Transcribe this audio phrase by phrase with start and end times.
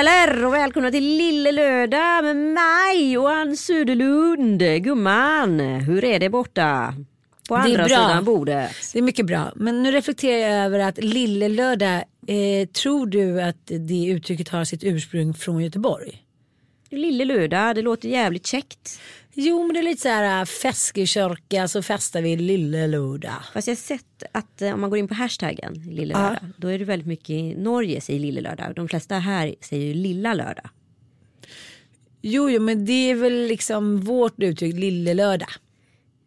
[0.00, 4.62] eller och välkomna till Lille Lördag med mig Johan Söderlund.
[4.82, 6.94] Gumman, hur är det borta?
[7.48, 7.88] På Det är andra bra.
[7.88, 8.70] sidan bordet.
[8.92, 9.52] Det är mycket bra.
[9.56, 14.64] Men nu reflekterar jag över att Lille Lördag, eh, tror du att det uttrycket har
[14.64, 16.22] sitt ursprung från Göteborg?
[16.90, 19.00] Lille Lördag, det låter jävligt käckt.
[19.42, 23.42] Jo men det är lite så här feskekörka så festar vi Lille Lördag.
[23.52, 26.18] Fast jag har sett att eh, om man går in på hashtaggen Lille Ja.
[26.20, 26.42] Lördag.
[26.56, 28.74] Då är det väldigt mycket i Norge säger Lille Lördag.
[28.74, 30.70] De flesta här säger ju Lilla Lördag.
[32.22, 35.50] Jo, jo men det är väl liksom vårt uttryck Lille Lördag.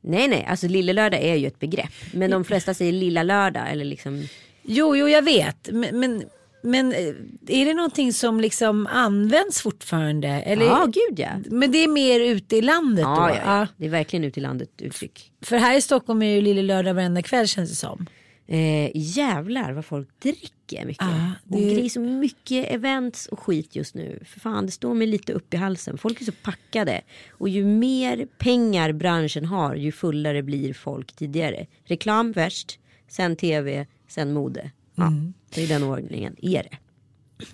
[0.02, 1.94] Nej nej, alltså Lille Lördag är ju ett begrepp.
[2.14, 4.28] Men de flesta säger Lilla Lördag eller liksom.
[4.64, 5.70] Jo, jo jag vet.
[5.72, 6.24] Men, men,
[6.64, 7.08] men eh,
[7.48, 10.28] är det någonting som liksom används fortfarande?
[10.28, 10.66] Eller?
[10.66, 11.30] Ja gud ja.
[11.46, 13.36] Men det är mer ute i landet Ja, då?
[13.36, 13.68] ja, ja.
[13.78, 15.32] Det är verkligen ut i landet uttryck.
[15.42, 18.06] För här i Stockholm är ju Lille Lördag varenda kväll känns det som.
[18.48, 21.06] Eh, jävlar vad folk dricker mycket.
[21.50, 24.20] Och det- det är så mycket events och skit just nu.
[24.26, 25.98] För fan det står mig lite upp i halsen.
[25.98, 27.02] Folk är så packade.
[27.32, 31.66] Och ju mer pengar branschen har ju fullare blir folk tidigare.
[31.86, 34.72] Reklam värst, sen tv, sen mode.
[34.96, 35.34] Ja, Mm.
[35.54, 36.78] så i den ordningen är det.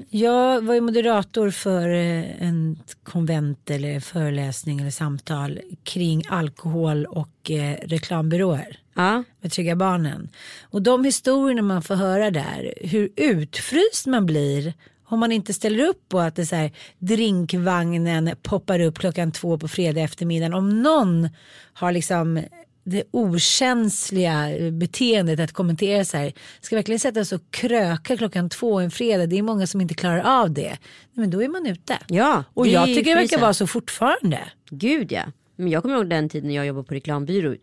[0.10, 7.52] Jag var ju moderator för eh, en konvent eller föreläsning eller samtal kring alkohol och
[7.52, 10.30] eh, reklambyråer Ja, med Trygga Barnen.
[10.62, 14.74] Och de historierna man får höra där, hur utfryst man blir
[15.06, 19.58] om man inte ställer upp på att det så här, drinkvagnen poppar upp klockan två
[19.58, 20.54] på fredag eftermiddagen.
[20.54, 21.30] Om någon
[21.74, 22.44] har liksom
[22.90, 28.80] det okänsliga beteendet att kommentera så här, ska verkligen sätta sig och kröka klockan två
[28.80, 30.78] en fredag, det är många som inte klarar av det.
[31.14, 31.98] Men då är man ute.
[32.08, 34.40] ja Och jag tycker det verkar vara så fortfarande.
[34.70, 35.24] Gud ja.
[35.56, 37.56] Men jag kommer ihåg den tiden jag jobbade på reklambyrå.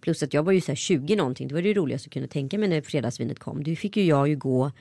[0.00, 1.48] Plus att jag var ju så här 20 någonting.
[1.48, 3.64] Det var det roligaste jag kunde tänka mig när fredagsvinet kom.
[3.64, 4.72] Då fick ju jag ju gå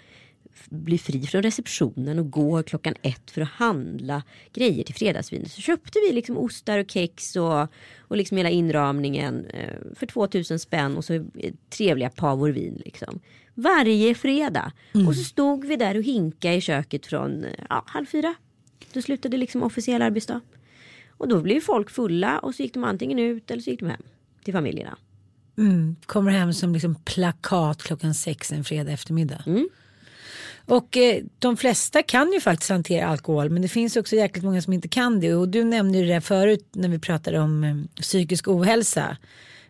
[0.69, 5.52] bli fri från receptionen och gå klockan ett för att handla grejer till fredagsvinet.
[5.52, 7.68] Så köpte vi liksom ostar och kex och,
[8.00, 11.25] och liksom hela inramningen eh, för 2000 spänn och så
[11.69, 13.19] trevliga pavor vin liksom.
[13.53, 14.72] Varje fredag.
[15.08, 18.36] Och så stod vi där och hinka i köket från eh, ja, halv fyra.
[18.94, 20.42] Då slutade liksom officiell arbetsdag.
[21.09, 23.90] Och då blev folk fulla och så gick de antingen ut eller så gick de
[23.90, 24.02] hem
[24.44, 24.97] till familjerna.
[25.58, 29.44] Mm, kommer hem som liksom plakat klockan sex en fredag eftermiddag.
[29.46, 29.69] Mm.
[30.66, 34.62] Och eh, de flesta kan ju faktiskt hantera alkohol men det finns också jäkligt många
[34.62, 35.34] som inte kan det.
[35.34, 39.18] Och du nämnde ju det förut när vi pratade om eh, psykisk ohälsa.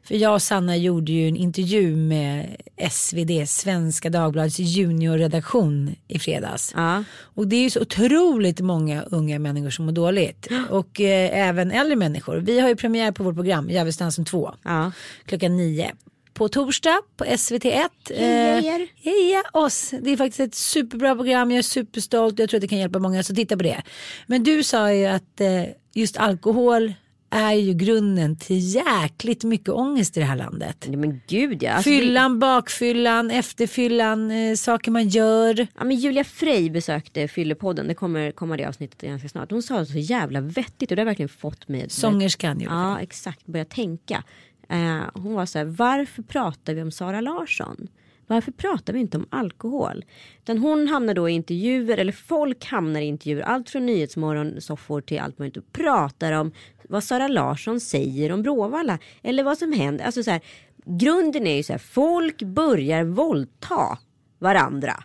[0.04, 2.56] För jag och Sanna gjorde ju en intervju med
[2.92, 6.74] SvD, Svenska Dagbladets juniorredaktion i fredags.
[6.76, 7.04] Ja.
[7.20, 10.48] Och det är ju så otroligt många unga människor som mår dåligt.
[10.70, 12.38] Och eh, även äldre människor.
[12.38, 14.92] Vi har ju premiär på vårt program, Djävulsdansen 2 Ja.
[15.26, 15.92] klockan nio.
[16.34, 17.90] På torsdag på SVT1.
[18.10, 18.88] Heja Eh.
[18.96, 19.94] Heja oss.
[20.02, 21.52] Det är faktiskt ett superbra program.
[21.52, 22.40] Jag är superstolt.
[22.40, 23.24] Jag tror att det kan hjälpa många.
[23.24, 23.82] Så titta på det.
[24.28, 25.64] Men du sa ju att eh,
[25.94, 26.94] just alkohol
[27.34, 30.86] är ju grunden till jäkligt mycket ångest i det här landet.
[30.88, 31.72] Nej, Men gud ja.
[31.72, 35.68] Alltså, Fyllan, bakfyllan, efterfyllan, eh, saker man gör.
[35.78, 37.88] Ja men Julia Frey besökte Fyllepodden.
[37.88, 39.52] Det kommer komma det avsnittet ganska snart.
[39.52, 41.90] Hon sa så jävla vettigt och det har verkligen fått mig.
[41.90, 42.62] Sångerskan.
[42.62, 43.46] Ja exakt.
[43.46, 44.24] Börja tänka.
[44.70, 45.66] Eh, hon var så här.
[45.66, 47.88] Varför pratar vi om Sara Larsson?
[48.28, 50.06] Varför pratar vi inte om alkohol?
[50.40, 55.02] Utan hon hamnar då i intervjuer, eller folk hamnar i intervjuer, allt från Nyhetsmorgon, soffor
[55.02, 56.52] till allt möjligt och pratar om
[56.90, 59.00] vad Sara Larsson säger om Bråvalla.
[59.22, 60.06] Eller vad som händer.
[60.06, 60.42] Alltså så här,
[60.86, 63.98] grunden är ju så här, folk börjar våldta
[64.40, 65.04] varandra.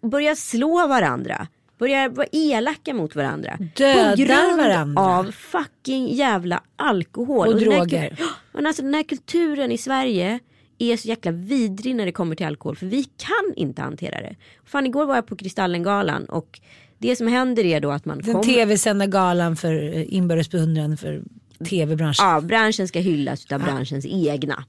[0.00, 1.48] Börjar slå varandra.
[1.84, 3.58] Börjar vara elaka mot varandra.
[3.76, 5.02] Dödar varandra.
[5.02, 7.48] av fucking jävla alkohol.
[7.48, 8.16] Och här droger.
[8.18, 10.38] Ja, Men alltså den här kulturen i Sverige
[10.78, 12.76] är så jäkla vidrig när det kommer till alkohol.
[12.76, 14.36] För vi kan inte hantera det.
[14.64, 16.60] Fan igår var jag på Kristallengalan och
[16.98, 18.44] det som händer är då att man Den kommer...
[18.44, 21.22] tv-sända galan för eh, inbördes för
[21.64, 22.26] tv-branschen.
[22.26, 24.64] Ja, branschen ska hyllas av branschens egna.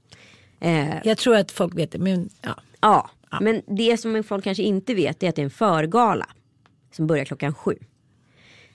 [0.60, 1.98] Eh, Jag tror att folk vet det.
[1.98, 2.54] Men, ja.
[2.80, 3.10] ja,
[3.40, 6.26] men det som folk kanske inte vet är att det är en förgala.
[6.90, 7.78] Som börjar klockan sju.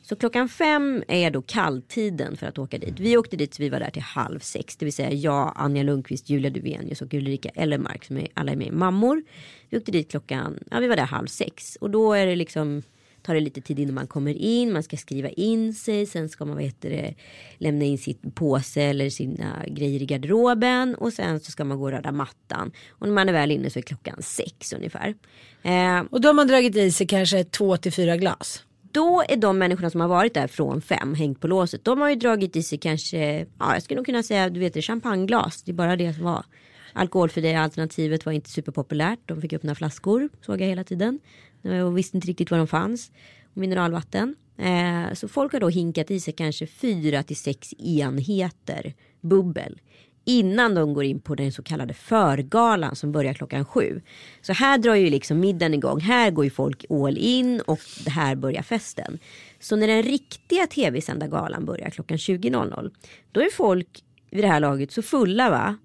[0.01, 2.99] Så klockan fem är då kalltiden för att åka dit.
[2.99, 4.77] Vi åkte dit så vi var där till halv sex.
[4.77, 8.55] Det vill säga jag, Anja Lundqvist, Julia Duvenius och Ulrika Ellemark som är, alla är
[8.55, 9.23] med Mammor.
[9.69, 11.77] Vi åkte dit klockan, ja vi var där halv sex.
[11.81, 12.83] Och då är det liksom
[13.21, 16.45] tar det lite tid innan man kommer in, man ska skriva in sig, sen ska
[16.45, 17.13] man vad heter det,
[17.57, 21.83] lämna in sitt påse eller sina grejer i garderoben och sen så ska man gå
[21.83, 22.71] och röda mattan.
[22.89, 25.15] Och när man är väl inne så är klockan sex ungefär.
[25.63, 28.63] Eh, Och då har man dragit i sig kanske två till fyra glas.
[28.93, 32.09] då är de människorna som har varit där från fem, hängt på låset, de har
[32.09, 35.63] ju dragit i sig kanske, ja jag skulle nog kunna säga, du vet det, champagneglas.
[35.63, 36.43] Det är bara det som var.
[36.93, 39.19] Alkoholfria alternativet var inte superpopulärt.
[39.25, 41.19] De fick öppna flaskor, såg jag hela tiden.
[41.85, 43.11] Och visste inte riktigt var de fanns.
[43.53, 44.35] Mineralvatten.
[44.57, 49.79] Eh, så folk har då hinkat i sig kanske fyra till sex enheter bubbel.
[50.25, 54.01] Innan de går in på den så kallade förgalan som börjar klockan sju.
[54.41, 55.99] Så här drar ju liksom middagen igång.
[55.99, 59.19] Här går ju folk all in och här börjar festen.
[59.59, 62.91] Så när den riktiga tv-sända galan börjar klockan 20.00.
[63.31, 65.77] Då är folk vid det här laget så fulla va.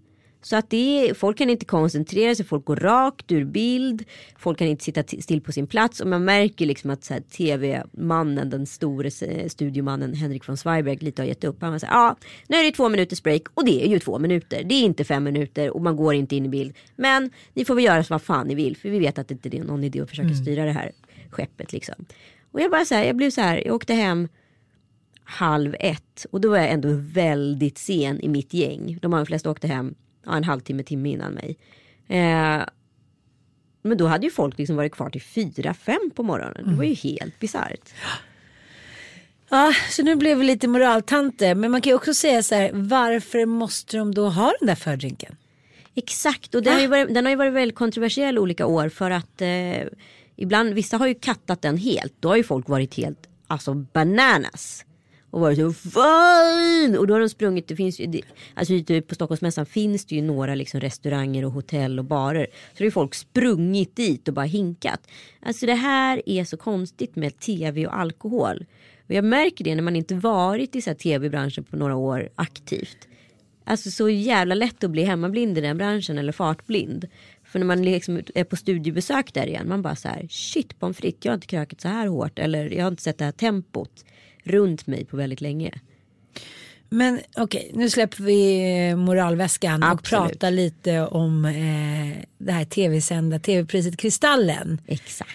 [0.46, 4.04] Så att det är, folk kan inte koncentrera sig, folk går rakt ur bild,
[4.38, 8.66] folk kan inte sitta still på sin plats och man märker liksom att tv-mannen, den
[8.66, 9.10] store
[9.48, 11.62] studiomannen Henrik von Zweigbergk lite har gett upp.
[11.62, 12.16] Han här, ja
[12.48, 14.64] nu är det två minuters break och det är ju två minuter.
[14.64, 16.76] Det är inte fem minuter och man går inte in i bild.
[16.96, 19.58] Men ni får väl göra vad fan ni vill för vi vet att det inte
[19.58, 20.92] är någon idé att försöka styra det här
[21.30, 22.04] skeppet liksom.
[22.52, 24.28] Och jag bara så här, jag blev så här, jag åkte hem
[25.24, 28.98] halv ett och då var jag ändå väldigt sen i mitt gäng.
[29.02, 29.94] De allra flesta åkte hem
[30.26, 31.58] ja, en halvtimme, timme innan mig.
[32.08, 32.64] Eh,
[33.82, 36.64] men då hade ju folk liksom varit kvar till fyra, fem på morgonen.
[36.70, 37.92] Det var ju helt bisarrt.
[39.48, 41.54] Ja, så nu blev vi lite moraltanter.
[41.54, 44.74] Men man kan ju också säga så här, varför måste de då ha den där
[44.74, 45.36] fördrinken?
[45.94, 49.10] Exakt, och den har, ju varit, den har ju varit väldigt kontroversiell olika år för
[49.10, 49.82] att eh,
[50.36, 52.14] ibland, vissa har ju kattat den helt.
[52.20, 54.84] Då har ju folk varit helt, alltså bananas.
[55.36, 56.98] Och varit så fine!
[56.98, 58.22] Och då har de sprungit, det finns ju, det,
[58.54, 62.46] alltså ute på Stockholmsmässan finns det ju några liksom restauranger och hotell och barer.
[62.46, 65.00] Så det har ju folk sprungit dit och bara hinkat.
[65.40, 68.66] Alltså det här är så konstigt med tv och alkohol.
[69.08, 72.28] Och jag märker det när man inte varit i så här tv-branschen på några år
[72.34, 73.08] aktivt.
[73.64, 77.08] Alltså så jävla lätt att bli hemmablind i den branschen eller fartblind.
[77.44, 80.96] För när man liksom är på studiebesök där igen, man bara så här shit pommes
[80.96, 83.32] frites, jag har inte krökat så här hårt eller jag har inte sett det här
[83.32, 84.04] tempot
[84.46, 85.72] runt mig på väldigt länge.
[86.88, 88.60] Men okej, nu släpper vi
[88.90, 90.30] eh, moralväskan och Absolut.
[90.30, 94.80] pratar lite om eh, det här tv-sända tv-priset Kristallen.
[94.86, 95.30] Exakt.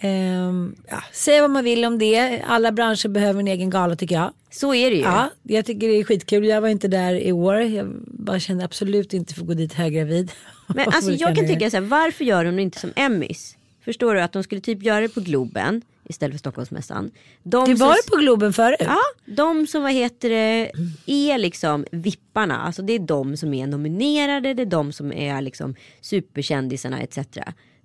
[0.00, 2.42] Ehm, ja, säg vad man vill om det.
[2.46, 4.32] Alla branscher behöver en egen gala tycker jag.
[4.50, 5.02] Så är det ju.
[5.02, 6.44] Ja, jag tycker det är skitkul.
[6.44, 7.60] Jag var inte där i år.
[7.60, 10.32] Jag bara kände absolut inte för att gå dit höggravid.
[10.66, 13.56] Men alltså jag kan tycka så här, varför gör de inte som Emmys?
[13.84, 17.10] Förstår du att de skulle typ göra det på Globen istället för Stockholmsmässan.
[17.42, 18.76] De Det som- var det på Globen förut.
[18.80, 20.70] Ja, de som vad heter det,
[21.06, 22.60] är liksom vipparna.
[22.60, 27.18] Alltså det är de som är nominerade, det är de som är liksom superkändisarna etc.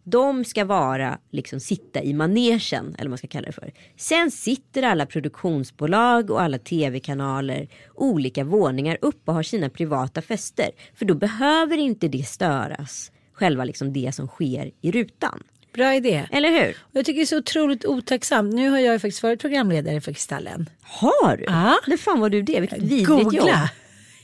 [0.03, 3.71] De ska vara, liksom sitta i manegen eller vad man ska kalla det för.
[3.97, 10.69] Sen sitter alla produktionsbolag och alla tv-kanaler olika våningar upp och har sina privata fester.
[10.95, 15.43] För då behöver inte det störas, själva liksom det som sker i rutan.
[15.79, 16.27] Bra idé.
[16.31, 16.77] Eller hur?
[16.91, 18.53] Jag tycker det är så otroligt otacksamt.
[18.53, 20.69] Nu har jag ju faktiskt varit programledare för Kristallen.
[20.81, 21.43] Har du?
[21.43, 21.77] Ja.
[21.88, 22.59] När fan var du det?
[22.59, 23.24] Vilket vidrigt jobb.
[23.24, 23.69] Googla.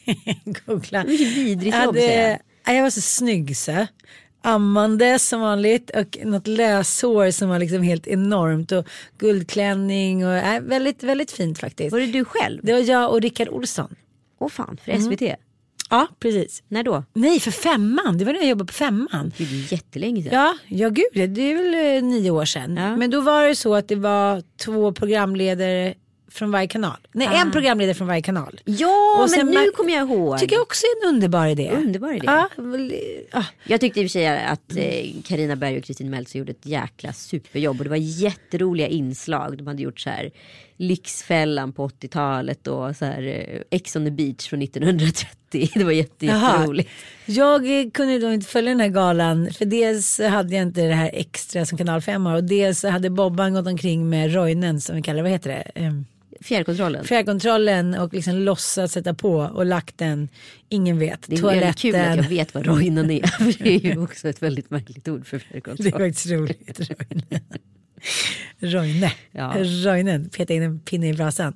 [0.66, 1.04] Googla.
[1.04, 2.40] Vilket vidrigt Jag jobb säger jag.
[2.68, 3.88] Nej, jag var så snygg så.
[4.42, 10.60] Ammande som vanligt och något löshår som var liksom helt enormt och guldklänning och nej,
[10.62, 11.92] väldigt, väldigt fint faktiskt.
[11.92, 12.60] Var det du själv?
[12.64, 13.96] Det var jag och Rickard Olsson.
[14.40, 15.36] Åh fan, för Mm.
[15.90, 16.64] Ja, precis.
[16.68, 17.04] När då?
[17.14, 18.18] Nej, för femman.
[18.18, 19.32] Det var när jag jobbade på femman.
[19.38, 20.34] Det är jättelänge sedan.
[20.34, 22.78] Ja, ja gud, det är väl eh, nio år sedan.
[22.78, 22.98] Ja.
[22.98, 25.94] Men då var det så att det var två programledare
[26.36, 26.98] från varje kanal.
[27.12, 28.62] Nej, en programledare från varje kanal.
[28.66, 30.40] Ja, Och men nu kommer jag ihåg.
[30.40, 31.72] Tycker jag också är en underbar idé.
[31.76, 32.28] Underbar idé.
[32.56, 32.96] Väl,
[33.32, 33.46] ja.
[33.64, 34.78] Jag tyckte i och för sig att
[35.28, 37.78] Karina eh, Berg och Kristin Meltzer gjorde ett jäkla superjobb.
[37.78, 39.58] Och det var jätteroliga inslag.
[39.58, 40.32] De hade gjort så här
[40.78, 45.30] Lyxfällan på 80-talet och så här, eh, Ex on the beach från 1930.
[45.76, 46.90] Det var jätte, jätteroligt.
[47.26, 50.94] Jag eh, kunde då inte följa den här galan för dels hade jag inte det
[50.94, 54.96] här extra som kanal 5 har och dels hade Bobban gått omkring med Roinen som
[54.96, 55.72] vi kallar vad heter det?
[55.76, 56.06] Ehm,
[56.42, 57.06] Fjärrkontrollen.
[57.06, 60.30] Fjärrkontrollen och liksom låtsats sätta på och lagt den,
[60.70, 62.30] ingen vet, Det är väldigt kul att jag toaletten.
[62.30, 63.32] vet vad Roinen är.
[63.64, 65.92] Det är ju också ett väldigt märkligt ord för Det är fjärrkontroll.
[65.92, 66.80] faktiskt roligt.
[66.80, 67.22] Roine.
[68.60, 69.12] Roine.
[69.32, 69.54] Ja.
[69.58, 71.54] Roinen, peta in en pinne i brasan.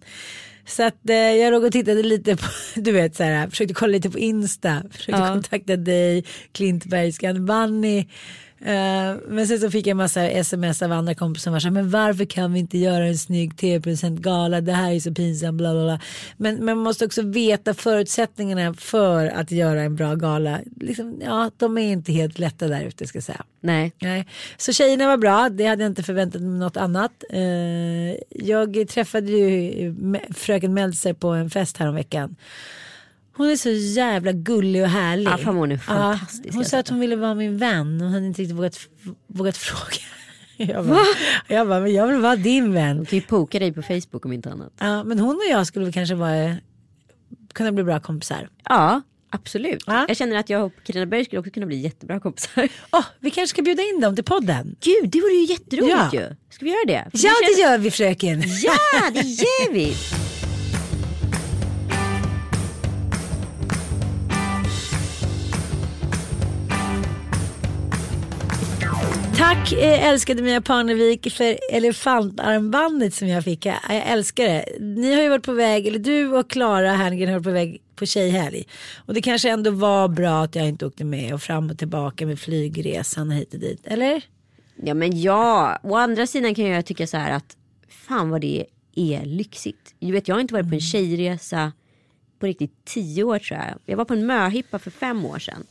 [0.68, 3.92] Så att eh, jag låg och tittade lite på, du vet så här, försökte kolla
[3.92, 5.28] lite på Insta, försökte Ja.
[5.28, 8.08] kontakta dig, Klint Bergskan, Bunny.
[8.62, 11.68] Eh, men sen så fick jag en massa sms av andra kompisar som var så
[11.68, 15.14] här, men varför kan vi inte göra en snygg tv-producent gala, det här är så
[15.14, 16.00] pinsamt, bla bla bla.
[16.38, 20.60] Men, men man måste också veta förutsättningarna för att göra en bra gala.
[20.80, 23.44] Liksom, ja, de är inte helt lätta där ute ska jag säga.
[23.62, 23.92] Nej.
[24.00, 24.28] Nej.
[24.58, 27.12] Så tjejerna var bra, det hade jag inte förväntat mig något annat.
[27.30, 27.40] Eh,
[28.30, 32.36] jag träffade ju Me- fröken Meltzer på en fest här om veckan.
[33.40, 35.28] Hon är så jävla gullig och härlig.
[35.28, 38.02] Ja, fan, hon är fantastisk, hon jag sa har att hon ville vara min vän
[38.02, 38.80] och hade inte riktigt vågat,
[39.28, 40.02] vågat fråga.
[40.74, 41.06] Jag bara,
[41.48, 42.98] jag bara, men jag vill vara din vän.
[42.98, 44.74] De kan ju poka dig på Facebook om inte annat.
[44.80, 46.56] Ja, men hon och jag skulle kanske vara,
[47.54, 48.50] kunna bli bra kompisar.
[48.64, 49.84] Ja, absolut.
[49.88, 50.06] Ja.
[50.08, 52.70] Jag känner att jag och Carina Berg skulle också kunna bli jättebra kompisar.
[52.92, 54.76] Åh, vi kanske ska bjuda in dem till podden.
[54.82, 56.10] Gud, det vore ju jätteroligt Ja.
[56.14, 56.36] ju.
[56.50, 57.04] Ska vi göra det?
[57.12, 58.44] För Ja, känns- det gör vi fröken.
[58.64, 59.94] Ja, det gör vi.
[69.40, 73.66] Tack eh, älskade Mia Parnevik för elefantarmbandet som jag fick.
[73.66, 74.66] Jag, jag älskar det.
[74.80, 77.82] Ni har ju varit på väg, eller du och Klara Herngren har varit på väg
[77.96, 78.68] på tjejhelg.
[79.06, 82.26] Och det kanske ändå var bra att jag inte åkte med och fram och tillbaka
[82.26, 83.82] med flygresan hit och dit.
[83.84, 84.24] Eller?
[84.76, 87.58] Ja men ja, å andra sidan kan jag tycka så här att
[87.90, 88.66] fan vad det
[88.96, 89.96] är lyxigt.
[90.00, 91.72] Du vet jag har inte varit på en tjejresa
[92.40, 93.80] på riktigt tio år tror jag.
[93.86, 95.66] Jag var på en möhippa för fem år sedan.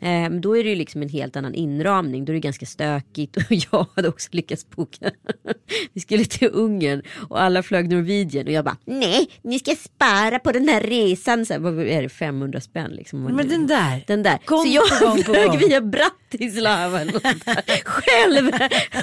[0.00, 2.24] Ehm, då är det ju liksom en helt annan inramning.
[2.24, 5.10] Då är det ganska stökigt och jag hade också lyckats boka.
[5.92, 10.38] Vi skulle till Ungern och alla flög Norwegian och jag bara nej, ni ska spara
[10.38, 11.46] på den här resan.
[11.46, 13.22] Så här, vad är det 500 spänn liksom.
[13.22, 14.04] Men den där.
[14.06, 14.38] Den där.
[14.46, 18.50] Så jag på gång på flög via Bratislava eller något där, själv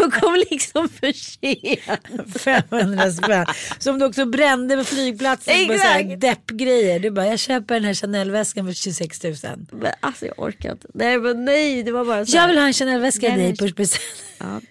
[0.05, 2.41] och kom liksom för sent.
[2.41, 3.45] 500 spänn.
[3.79, 6.21] Som du också brände på flygplatsen på så här Exakt.
[6.21, 6.99] deppgrejer.
[6.99, 9.35] Du bara, jag köper den här Chanel-väskan för 26 000.
[9.71, 10.86] Men, alltså jag orkar inte.
[10.93, 12.47] Nej men nej det var bara så Jag här.
[12.47, 14.23] vill ha en Chanel-väska av Nej, dig pushpresent.
[14.39, 14.61] Ja,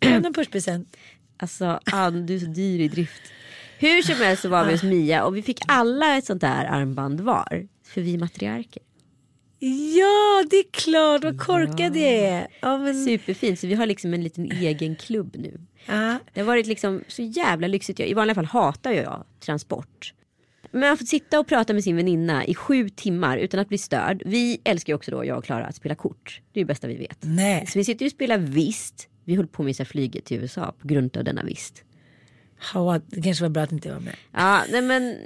[0.00, 0.96] En pushpresent.
[1.36, 3.22] alltså Ann du är så dyr i drift.
[3.78, 6.64] Hur som helst så var vi hos Mia och vi fick alla ett sånt där
[6.64, 7.66] armband var.
[7.86, 8.82] För vi är matriarker.
[9.96, 11.24] Ja, det är klart.
[11.24, 12.46] Vad korkad det är.
[12.60, 15.60] Ja, men, Superfint så vi har liksom en liten egen klubb nu.
[15.86, 16.18] ja.
[16.34, 17.98] Det har varit liksom så jävla lyxigt.
[17.98, 20.12] Jag- I vanliga fall hatar jag transport.
[20.74, 24.22] Men fått sitta och prata med sin väninna i sju timmar utan att bli störd.
[24.26, 26.40] Vi älskar ju också då, jag och Klara, att spela kort.
[26.52, 27.18] Det är det bästa vi vet.
[27.20, 27.66] Nej.
[27.66, 29.08] Så vi sitter ju och spelar visst.
[29.24, 31.84] Vi höll på med så här flyget till USA på grund av denna visst.
[32.74, 34.16] Ja, det kanske var bra att inte jag var med.
[34.32, 35.16] Ja, nej men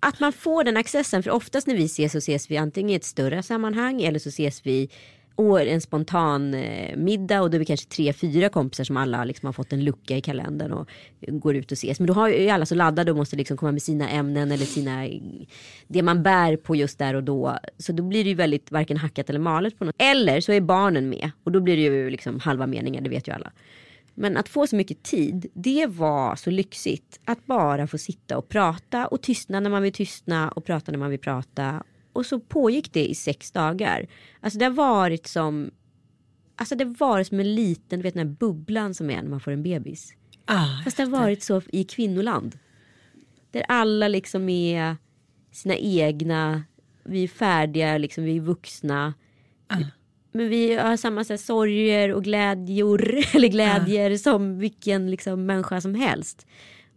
[0.00, 1.22] att man får den accessen.
[1.22, 4.28] För oftast när vi ses så ses vi antingen i ett större sammanhang eller så
[4.28, 4.90] ses vi
[5.36, 9.24] och en spontan eh, middag och då är vi kanske tre, fyra kompisar som alla
[9.24, 10.88] liksom har fått en lucka i kalendern och
[11.28, 12.00] går ut och ses.
[12.00, 14.64] Men då har ju alla så laddade och måste liksom komma med sina ämnen eller
[14.64, 15.08] sina
[15.86, 17.58] det man bär på just där och då.
[17.78, 19.94] Så då blir det ju väldigt varken hackat eller malet på något.
[19.98, 23.28] Eller så är barnen med och då blir det ju liksom halva meningar, det vet
[23.28, 23.52] ju alla.
[24.14, 27.20] Men att få så mycket tid, det var så lyxigt.
[27.24, 30.98] Att bara få sitta och prata och tystna när man vill tystna och prata när
[30.98, 31.82] man vill prata.
[32.14, 34.06] Och så pågick det i sex dagar.
[34.40, 35.70] Alltså det har varit som
[36.56, 39.40] Alltså det har varit som en liten, vet den här bubblan som är när man
[39.40, 40.12] får en bebis.
[40.44, 42.58] Ah, Fast det har varit så i kvinnoland.
[43.50, 44.96] Där alla liksom är
[45.52, 46.62] sina egna,
[47.04, 49.14] vi är färdiga, liksom, vi är vuxna.
[50.32, 55.80] Men vi har samma så här, sorger och glädjor, eller glädjer som vilken liksom, människa
[55.80, 56.46] som helst.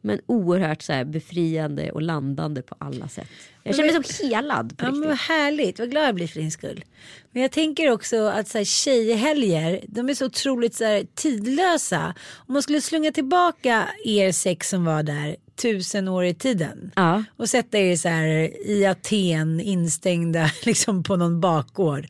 [0.02, 3.28] Men oerhört så befriande och landande på alla sätt.
[3.64, 6.40] Jag känner mig som helad på Ja, men vad härligt, vad glad jag blir för
[6.40, 6.84] din skull.
[7.32, 12.14] Men jag tänker också att så här, tjejhelger, de är så otroligt så här, tidlösa.
[12.48, 16.92] Om man skulle slunga tillbaka er sex som var där tusen år i tiden.
[16.96, 17.24] Ja.
[17.38, 18.28] Och sätta er så här
[18.70, 22.08] i Aten instängda liksom på någon bakgård.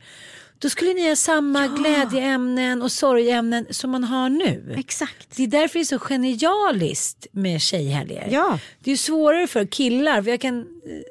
[0.60, 4.74] Då skulle ni ha samma glädjeämnen och sorgeämnen som man har nu.
[4.78, 5.36] Exakt.
[5.36, 8.28] Det är därför det är så genialiskt med tjejhelger.
[8.30, 8.58] Ja.
[8.80, 10.22] Det är svårare för killar.
[10.22, 10.66] För jag kan,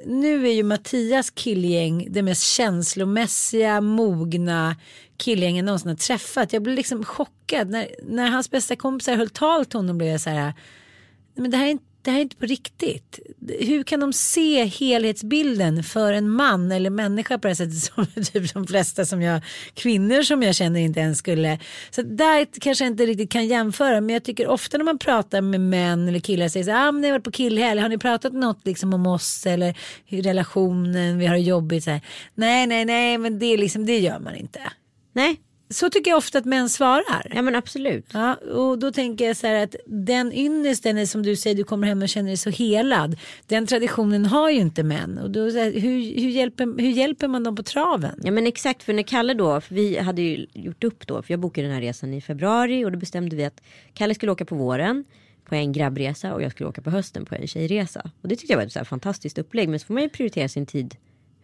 [0.06, 4.76] nu är ju Mattias killgäng det mest känslomässiga, mogna
[5.18, 6.54] killgäng jag någonsin har träffat.
[6.54, 7.70] Jag blev liksom chockad.
[7.70, 10.54] När, när hans bästa kompisar höll tal till honom blev jag så här.
[11.36, 13.20] men det här är inte det här är inte på riktigt.
[13.60, 18.24] Hur kan de se helhetsbilden för en man eller människa på det här sättet som
[18.24, 19.42] typ de flesta som jag,
[19.74, 21.60] kvinnor som jag känner inte ens skulle.
[21.90, 25.42] Så där kanske jag inte riktigt kan jämföra men jag tycker ofta när man pratar
[25.42, 27.90] med män eller killar säger så här, ah, men ni har varit på killhelg, har
[27.90, 32.02] ni pratat något liksom om oss eller hur relationen, vi har det jobbigt så här.
[32.36, 34.60] Nej, nej, nej, men det, liksom, det gör man inte.
[35.14, 37.32] Nej, så tycker jag ofta att män svarar.
[37.36, 38.06] ja men absolut.
[38.14, 41.88] Ja, och då tänker jag så här att den ynnesten som du säger, du kommer
[41.88, 43.18] hem och känner dig så helad.
[43.46, 45.18] Den traditionen har ju inte män.
[45.18, 48.20] Och då, här, hur, hur, hjälper, hur hjälper man dem på traven?
[48.24, 51.34] Ja men exakt för när Kalle då, för vi hade ju gjort upp då, för
[51.34, 53.62] jag bokade den här resan i februari och då bestämde vi att
[53.94, 55.06] Kalle skulle åka på våren
[55.46, 58.12] på en grabbresa och jag skulle åka på hösten på en tjejresa.
[58.22, 60.48] Och det tyckte jag var ett så fantastiskt upplägg men så får man ju prioritera
[60.48, 60.96] sin tid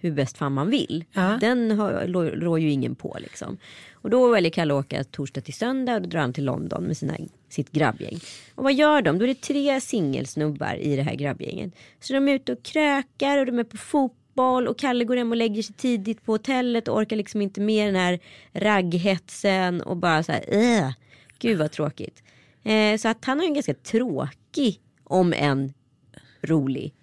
[0.04, 1.04] hur bäst fan man vill.
[1.12, 1.38] Ja.
[1.42, 3.58] Den har- lå- rår ju ingen på liksom.
[3.94, 6.84] Och då väljer Kalle att åka torsdag till söndag och då drar han till London
[6.84, 7.14] med sina,
[7.50, 8.20] sitt grabbgäng.
[8.56, 9.18] Och vad gör de?
[9.18, 11.74] Då är det tre singelsnubbar i det här grabbgänget.
[12.00, 15.32] Så de är ute och krökar och de är på fotboll och Kalle går hem
[15.32, 18.20] och lägger sig tidigt på hotellet och orkar liksom inte med den här
[18.54, 20.44] ragghetsen och bara så här,
[20.82, 20.92] äh,
[21.40, 22.24] gud vad tråkigt.
[22.64, 25.74] Eh, så att han har en ganska tråkig, om en
[26.42, 26.94] rolig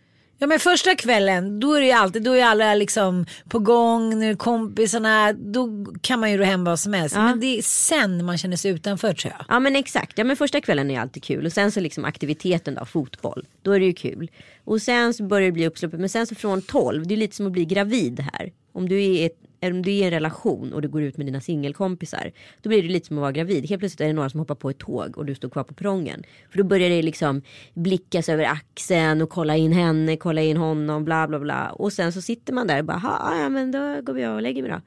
[0.43, 4.19] Ja men första kvällen då är det ju alltid, då är alla liksom på gång,
[4.19, 7.15] nu är kompisarna, då kan man ju ro hem vad som helst.
[7.15, 7.25] Ja.
[7.25, 9.45] Men det är sen man känner sig utanför tror jag.
[9.49, 12.75] Ja men exakt, ja men första kvällen är alltid kul och sen så liksom aktiviteten
[12.75, 14.31] då, fotboll, då är det ju kul.
[14.65, 17.37] Och sen så börjar det bli uppsluppet men sen så från 12, det är lite
[17.37, 18.53] som att bli gravid här.
[18.73, 19.31] Om du är,
[19.63, 22.83] om du är i en relation och du går ut med dina singelkompisar, då blir
[22.83, 23.69] det lite som att vara gravid.
[23.69, 25.75] Helt plötsligt är det några som hoppar på ett tåg och du står kvar på
[25.75, 26.23] perrongen.
[26.51, 27.43] För då börjar det liksom
[27.75, 31.71] blickas över axeln och kolla in henne, kolla in honom, bla bla bla.
[31.71, 34.43] Och sen så sitter man där och bara, "Ha, ja men då går jag och
[34.43, 34.81] lägger mig då.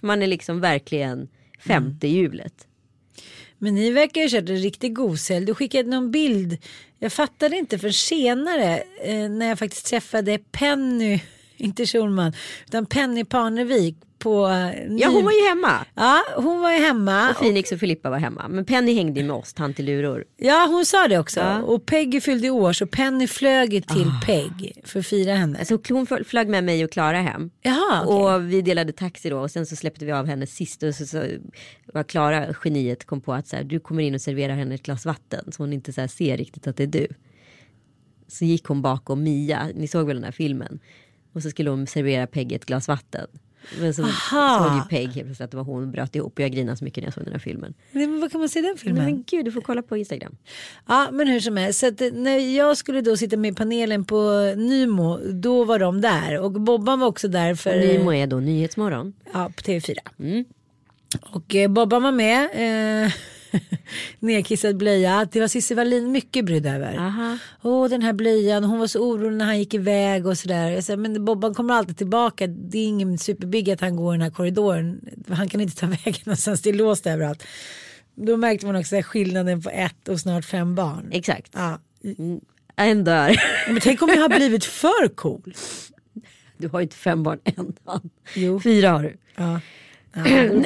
[0.00, 1.28] För man är liksom verkligen
[1.58, 2.66] femte hjulet.
[3.58, 5.46] Men ni verkar ju kört en riktig goshelg.
[5.46, 6.58] Du skickade någon bild.
[6.98, 11.22] Jag fattade inte för senare eh, när jag faktiskt träffade Penny,
[11.56, 12.32] inte Schulman,
[12.66, 14.46] utan Penny Parnevik på...
[14.46, 15.86] eh, Ja hon var ju hemma.
[15.94, 17.30] Ja, hon var ju hemma.
[17.30, 18.48] Och Phoenix och Filippa var hemma.
[18.48, 20.24] Men Penny hängde ju med oss, tant i luror.
[20.36, 21.40] Ja, hon sa det också.
[21.40, 21.62] Ja.
[21.62, 25.58] Och Peggy fyllde år så Penny flög till Peg för att fira henne.
[25.58, 27.50] Alltså hon fl- flög med mig och Klara hem.
[27.62, 28.16] Jaha, okej.
[28.36, 31.06] Och vi delade taxi då och sen så släppte vi av henne sist och så,
[31.06, 31.22] så
[31.94, 34.82] var Klara geniet kom på att så här, du kommer in och serverar henne ett
[34.82, 37.06] glas vatten så hon inte så här, ser riktigt att det är du.
[38.28, 40.78] Så gick hon bakom Mia, ni såg väl den här filmen?
[41.32, 43.26] Och så skulle hon servera Peg ett glas vatten.
[43.80, 44.64] Men så Aha.
[44.68, 46.76] såg ju Peg helt plötsligt att det var hon och bröt ihop och jag grinade
[46.76, 47.74] så mycket när jag såg den här filmen.
[47.92, 49.04] Men vad kan man se den filmen?
[49.04, 50.36] Men gud, du får kolla på Instagram.
[50.86, 51.80] Ja men hur som helst.
[51.80, 56.00] Så att eh, när jag skulle då sitta med panelen på Nymo då var de
[56.00, 56.40] där.
[56.40, 59.12] Och Bobban var också där för Nymo är då Nyhetsmorgon.
[59.32, 59.96] ja, på TV4.
[60.18, 60.44] Mm.
[61.30, 62.44] Och eh, Bobban var med.
[63.04, 63.12] Eh,
[64.18, 65.28] nedkissad blöja.
[65.32, 66.96] Det var Cissi Wallin mycket brydd över.
[66.96, 67.38] Aha.
[67.62, 68.64] Åh den här blöjan.
[68.64, 70.70] Hon var så orolig när han gick iväg och sådär.
[70.70, 72.46] Jag sa, men Bobban kommer alltid tillbaka.
[72.46, 75.00] Det är ingen superbig att han går i den här korridoren.
[75.28, 76.62] Han kan inte ta vägen någonstans.
[76.62, 77.42] Det är låst överallt.
[78.14, 81.08] Då märkte man också skillnaden på ett och snart fem barn.
[81.12, 81.52] Exakt.
[81.54, 81.80] Ja.
[82.76, 83.36] En dör.
[83.68, 85.54] Men tänk om jag har blivit för cool.
[86.56, 87.76] Du har ju inte fem barn än.
[88.34, 88.60] Jo.
[88.60, 89.16] Fyra har du.
[89.36, 89.60] Ja.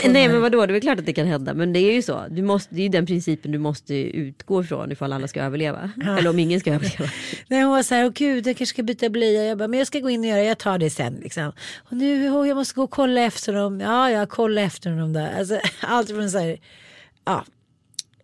[0.04, 1.54] Nej men vadå, det är klart att det kan hända.
[1.54, 2.24] Men det är ju så.
[2.30, 5.90] Du måste, det är ju den principen du måste utgå ifrån ifall alla ska överleva.
[6.18, 7.10] Eller om ingen ska överleva.
[7.48, 9.44] Nej, hon var så här, åh gud jag kanske ska byta blöja.
[9.44, 11.14] Jag bara, men jag ska gå in och göra, jag tar det sen.
[11.22, 11.52] Liksom.
[11.76, 13.80] Och nu, åh, jag måste gå och kolla efter dem.
[13.80, 15.38] Ja, jag kolla efter dem där.
[15.38, 16.58] Alltså, allt från så här,
[17.24, 17.44] ja.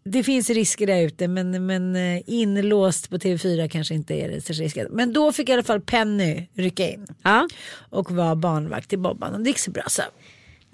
[0.09, 4.41] Det finns risker där ute men, men eh, inlåst på TV4 kanske inte är det
[4.41, 4.87] största risken.
[4.91, 7.49] Men då fick i alla fall Penny rycka in Ja.
[7.91, 10.03] och vara barnvakt till Bobban och det gick så bra så.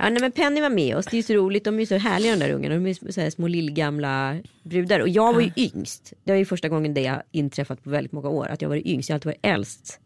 [0.02, 1.06] Ja, nej, men Penny var med oss.
[1.06, 1.64] Det är så roligt.
[1.64, 2.74] De är så härliga de där ungarna.
[2.74, 5.00] De är så här små lillgamla brudar.
[5.00, 6.12] Och jag var ju yngst.
[6.24, 8.48] Det var ju första gången det har inträffat på väldigt många år.
[8.48, 9.08] Att jag var yngst.
[9.08, 10.00] Jag har alltid varit äldst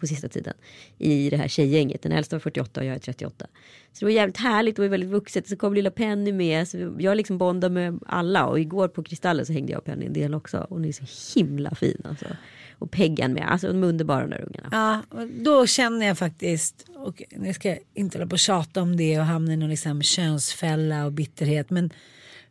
[0.00, 0.54] på sista tiden.
[0.98, 2.02] I det här tjejgänget.
[2.02, 3.46] Den äldsta var 48 och jag är 38.
[3.92, 4.76] Så det var jävligt härligt.
[4.76, 5.48] Det var väldigt vuxet.
[5.48, 6.68] Så kom lilla Penny med.
[6.68, 8.46] Så jag liksom bondade med alla.
[8.46, 10.58] Och igår på Kristallen så hängde jag och Penny en del också.
[10.58, 12.26] Och hon är så himla fin alltså.
[12.80, 13.52] Och Peggan med.
[13.52, 15.02] Alltså de är underbara de där ungarna.
[15.12, 18.96] Ja, då känner jag faktiskt, och nu ska jag inte hålla på och tjata om
[18.96, 21.70] det och hamna i någon liksom könsfälla och bitterhet.
[21.70, 21.90] Men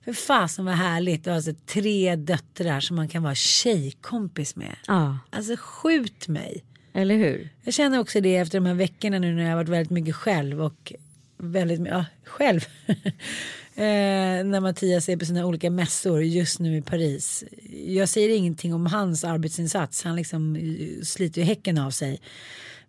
[0.05, 4.75] för fasen vad härligt att ha alltså tre döttrar som man kan vara tjejkompis med.
[4.87, 6.63] Ja, Alltså skjut mig.
[6.93, 7.49] eller hur?
[7.63, 10.15] Jag känner också det efter de här veckorna nu när jag har varit väldigt mycket
[10.15, 10.93] själv och
[11.37, 12.65] väldigt ja, själv.
[13.79, 17.43] eh, när Mattias är på sina olika mässor just nu i Paris.
[17.87, 22.21] Jag säger ingenting om hans arbetsinsats, han liksom eh, sliter ju häcken av sig.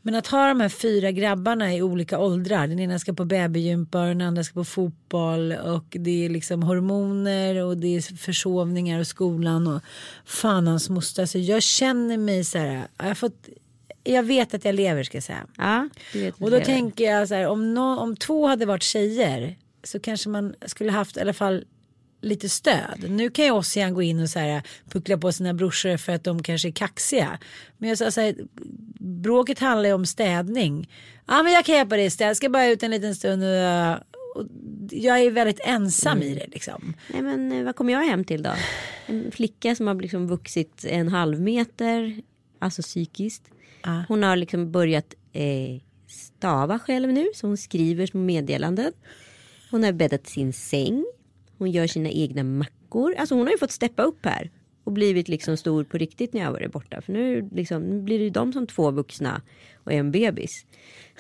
[0.03, 2.67] Men att ha de här fyra grabbarna i olika åldrar.
[2.67, 5.53] Den ena ska på babygympa och den andra ska på fotboll.
[5.53, 9.67] Och det är liksom hormoner och det är försovningar och skolan.
[9.67, 9.81] Och
[10.25, 11.23] fan hans moster.
[11.23, 12.87] Alltså jag känner mig så här.
[12.99, 13.49] Jag, har fått,
[14.05, 15.47] jag vet att jag lever ska jag säga.
[15.57, 15.89] Ja,
[16.45, 17.47] Och då tänker jag så här.
[17.47, 19.57] Om, nå- om två hade varit tjejer.
[19.83, 21.65] Så kanske man skulle haft i alla fall
[22.21, 23.05] lite stöd.
[23.09, 26.25] Nu kan ju Ossian gå in och så här, puckla på sina brorsor för att
[26.25, 27.39] de kanske är kaxiga.
[27.79, 28.35] Men jag sa så här,
[29.01, 30.91] bråket handlar ju om städning.
[31.27, 33.93] Ja men jag kan hjälpa dig städa, jag ska bara ut en liten stund och,
[34.37, 34.47] och
[34.91, 36.95] jag är väldigt ensam i det liksom.
[37.13, 38.53] Nej men eh, vad kommer jag hem till då?
[39.07, 42.23] En flicka som har liksom vuxit en halv meter,
[42.59, 43.43] alltså psykiskt.
[43.83, 44.05] Ja.
[44.09, 48.93] Hon har liksom börjat eh, stava själv nu, så hon skriver små meddelanden.
[49.71, 51.05] Hon har bäddat sin säng.
[51.59, 53.15] Hon gör sina egna mackor.
[53.19, 54.51] Alltså hon har ju fått steppa upp här.
[54.85, 57.01] Och blivit liksom stor på riktigt när jag varit borta.
[57.01, 59.43] För nu, liksom, nu blir det ju de som två vuxna
[59.85, 60.67] och en bebis.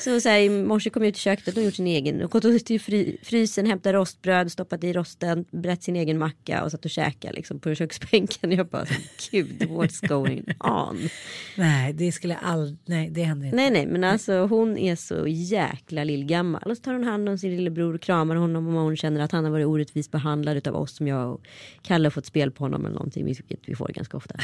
[0.00, 2.22] Så, så här, i morse kom jag ut i köket och hon gjort sin egen.
[2.22, 6.64] Och gått ut till fry, frysen, hämtat rostbröd, stoppat i rosten, brett sin egen macka
[6.64, 8.52] och satt och käkade liksom, på köksbänken.
[8.52, 8.86] Jag bara,
[9.30, 11.08] gud, what's going on?
[11.56, 13.56] Nej det skulle aldrig, nej det händer inte.
[13.56, 16.62] Nej nej men alltså hon är så jäkla lillgammal.
[16.66, 19.32] Och så tar hon hand om sin lillebror och kramar honom om hon känner att
[19.32, 21.40] han har varit orättvist behandlad av oss som jag och
[21.82, 23.24] Kalle har fått spel på honom eller någonting.
[23.24, 24.34] Vilket vi får ganska ofta.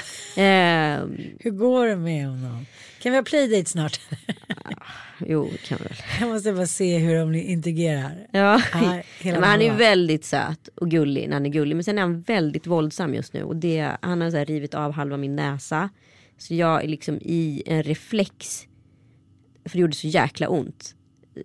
[0.40, 1.05] Eh,
[1.40, 2.66] Hur går det med honom?
[3.03, 4.01] Kan vi ha playdate snart?
[5.19, 5.93] jo kan väl.
[6.21, 8.27] jag måste bara se hur de integrerar.
[8.31, 8.63] Ja.
[9.21, 11.77] Hela men han är väldigt söt och gullig när han är gullig.
[11.77, 13.43] Men sen är han väldigt våldsam just nu.
[13.43, 15.91] Och det, han har så här rivit av halva min näsa.
[16.39, 18.67] Så jag är liksom i en reflex.
[19.65, 20.96] För det gjorde så jäkla ont.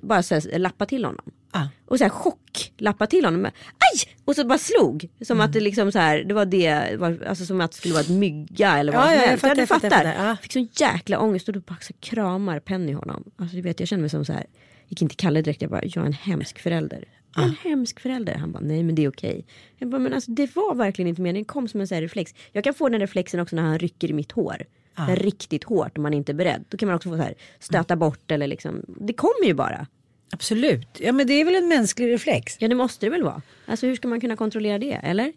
[0.03, 1.31] Bara så här, lappa till honom.
[1.51, 1.65] Ah.
[1.85, 3.45] Och så här chock, lappa till honom.
[3.45, 4.11] Aj!
[4.25, 5.09] Och så bara slog.
[5.21, 5.45] Som Mm.
[5.45, 8.03] att det liksom så här, det var det, var, alltså som att det skulle vara
[8.03, 9.41] ett mygga eller vad Ja, som ja, jag helst.
[9.41, 10.37] fattar, du jag fattar, jag fattar, ja.
[10.41, 13.23] Fick sån jäkla ångest och då bara så kramar Penny honom.
[13.35, 14.45] Alltså du vet jag känner mig som så här,
[14.87, 17.05] gick inte Kalle direkt, jag bara, jag är en hemsk förälder.
[17.35, 18.35] Jag är en hemsk förälder.
[18.35, 19.45] Han bara, nej men det är okej.
[19.77, 22.35] Jag bara, men alltså det var verkligen inte meningen, det kom som en här reflex.
[22.51, 24.63] Jag kan få den reflexen också när han rycker i mitt hår.
[25.05, 26.65] Här Riktigt hårt om man inte är beredd.
[26.69, 29.87] Då kan man också få så här, stöta bort eller liksom, det kommer ju bara.
[30.31, 32.57] Absolut, ja men det är väl en mänsklig reflex.
[32.59, 33.41] Ja det måste det väl vara.
[33.65, 35.33] Alltså hur ska man kunna kontrollera det, eller?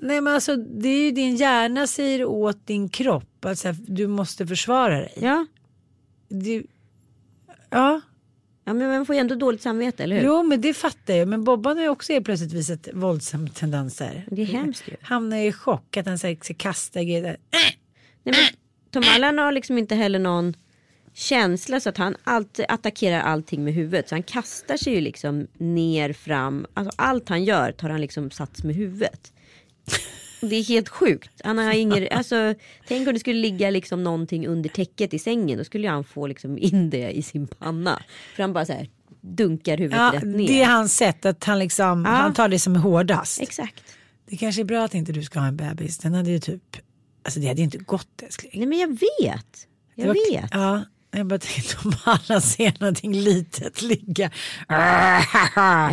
[0.00, 3.76] Nej men alltså det är ju din hjärna säger åt din kropp att så här,
[3.86, 5.12] du måste försvara dig.
[5.16, 5.46] Ja.
[6.28, 6.62] Det,
[7.70, 8.00] ja,
[8.68, 10.26] Ja men man får ju ändå dåligt samvete, eller hur?
[10.26, 11.28] jo men det fattar jag.
[11.28, 14.26] Men Bobban har ju också helt plötsligt visat våldsamma tendenser.
[14.30, 14.96] Det är hemskt ju.
[15.00, 17.22] Hamnar i chock att han så här, ska kasta grejer.
[17.22, 17.36] där.
[18.32, 18.50] Nej,
[18.92, 20.54] men Tom Allan har liksom inte heller någon
[21.14, 24.08] känsla så att han alltid attackerar allting med huvudet.
[24.08, 26.66] Så han kastar sig ju liksom ner, fram.
[26.74, 29.32] Alltså allt han gör tar han liksom sats med huvudet.
[30.40, 31.30] Det är helt sjukt.
[31.44, 32.54] Han har ingen, alltså,
[32.88, 35.58] tänk om det skulle ligga liksom någonting under täcket i sängen.
[35.58, 38.02] Då skulle han få liksom in det i sin panna.
[38.36, 38.88] För han bara så här
[39.20, 40.46] dunkar huvudet Ja, rätt ner.
[40.48, 42.10] det är hans sätt att han liksom, Ja.
[42.10, 43.40] han tar det som är hårdast.
[43.42, 43.82] Exakt.
[44.26, 45.98] Det kanske är bra att inte du ska ha en bebis.
[45.98, 46.76] Den hade ju typ,
[47.22, 48.50] alltså det hade ju inte gått älskling.
[48.54, 49.66] Nej men jag vet.
[49.94, 50.50] Jag var- vet.
[50.52, 54.30] Ja, jag bara tänkte om alla ser någonting litet ligga.
[54.68, 55.22] Nej,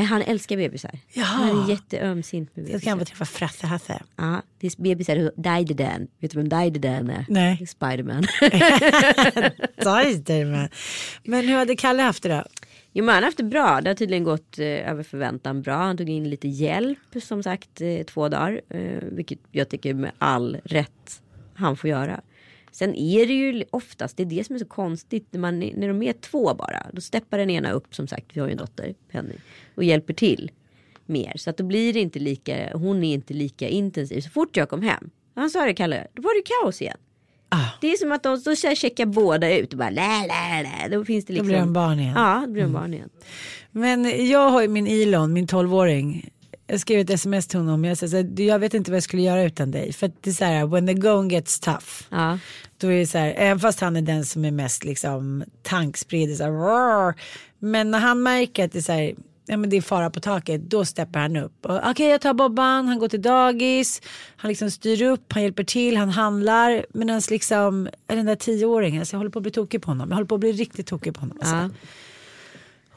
[0.05, 0.91] Han älskar bebisar.
[1.13, 1.25] Jaha.
[1.25, 3.15] Han är jätteömsint med Jag ska han bebisar.
[3.15, 4.01] få träffa Frasse Hasse.
[4.15, 5.15] Ja, det är bebisar
[5.77, 6.07] den.
[6.19, 7.25] Vet du vem died den är?
[7.29, 7.67] Nej.
[7.67, 8.23] Spiderman.
[9.81, 10.69] Spiderman.
[11.23, 12.43] Men hur hade Kalle haft det då?
[12.95, 13.81] Jo men han har haft det bra.
[13.81, 15.75] Det har tydligen gått eh, över förväntan bra.
[15.75, 18.61] Han tog in lite hjälp som sagt eh, två dagar.
[18.69, 21.21] Eh, vilket jag tycker med all rätt
[21.53, 22.21] han får göra.
[22.71, 25.87] Sen är det ju oftast, det är det som är så konstigt, när, man, när
[25.87, 28.57] de är två bara, då steppar den ena upp som sagt, vi har ju en
[28.57, 29.35] dotter, Penny,
[29.75, 30.51] och hjälper till
[31.05, 31.33] mer.
[31.35, 34.21] Så att då blir det inte lika, hon är inte lika intensiv.
[34.21, 36.97] Så fort jag kom hem, han sa det Kalle, då var det kaos igen.
[37.55, 37.77] Ah.
[37.81, 40.97] Det är som att de så checkar båda ut och bara lä, lä, lä.
[40.97, 41.47] Då finns det Då liksom.
[41.47, 42.13] blir de barn igen.
[42.15, 43.09] Ja, då blir de barn igen.
[43.71, 46.29] Men jag har ju min Elon, min 12-åring.
[46.67, 47.85] Jag skrev ett sms till honom.
[47.85, 48.05] Jag, sa
[48.37, 49.93] jag vet inte vad jag skulle göra utan dig.
[49.93, 51.87] För att det är så här, when the going gets tough.
[52.09, 52.39] Ja.
[52.77, 56.41] Då är det så här, även fast han är den som är mest liksom tankspridd.
[57.59, 59.15] Men när han märker att det är så här,
[59.45, 61.65] ja, men det är fara på taket, då steppar han upp.
[61.65, 64.01] Okej, jag tar Bobban, han går till dagis,
[64.35, 66.85] han liksom styr upp, han hjälper till, han handlar.
[66.93, 70.09] Medan liksom, den där tioåringen, alltså jag håller på att bli tokig på honom.
[70.09, 71.37] Jag håller på att bli riktigt tokig på honom.
[71.41, 71.55] Alltså.
[71.55, 71.69] Ja.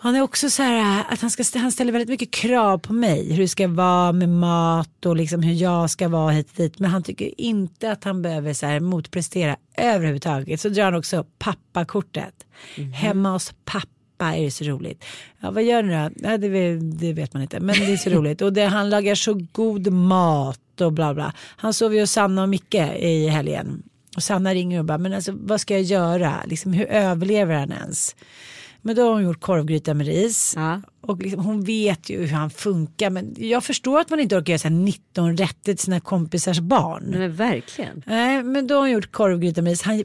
[0.00, 3.32] Han är också så här att han, ska, han ställer väldigt mycket krav på mig.
[3.32, 6.78] Hur det ska vara med mat och liksom hur jag ska vara hit och dit.
[6.78, 10.60] Men han tycker inte att han behöver så här motprestera överhuvudtaget.
[10.60, 12.34] Så drar han också upp pappakortet.
[12.94, 15.04] Hemma hos pappa är det så roligt.
[15.40, 16.10] Ja, vad gör ni då?
[16.28, 17.60] Ja, det, vet- det vet man inte.
[17.60, 18.42] Men det är så roligt.
[18.42, 21.32] Och det, han lagar så god mat och bla bla.
[21.56, 23.82] Han sov ju hos Sanna och Micke i helgen.
[24.16, 26.34] Och Sanna ringer och bara, men alltså vad ska jag göra?
[26.46, 28.16] Liksom, hur överlever han ens?
[28.82, 30.52] Men då har hon gjort korvgryta med ris.
[30.56, 30.80] Ja.
[31.00, 33.10] Och liksom, hon vet ju hur han funkar.
[33.10, 36.60] Men jag förstår att man inte orkar göra så här 19 rätter till sina kompisars
[36.60, 37.04] barn.
[37.10, 38.02] Nej, men verkligen.
[38.06, 39.82] Nej, men då har hon gjort korvgryta med ris.
[39.82, 40.04] Han,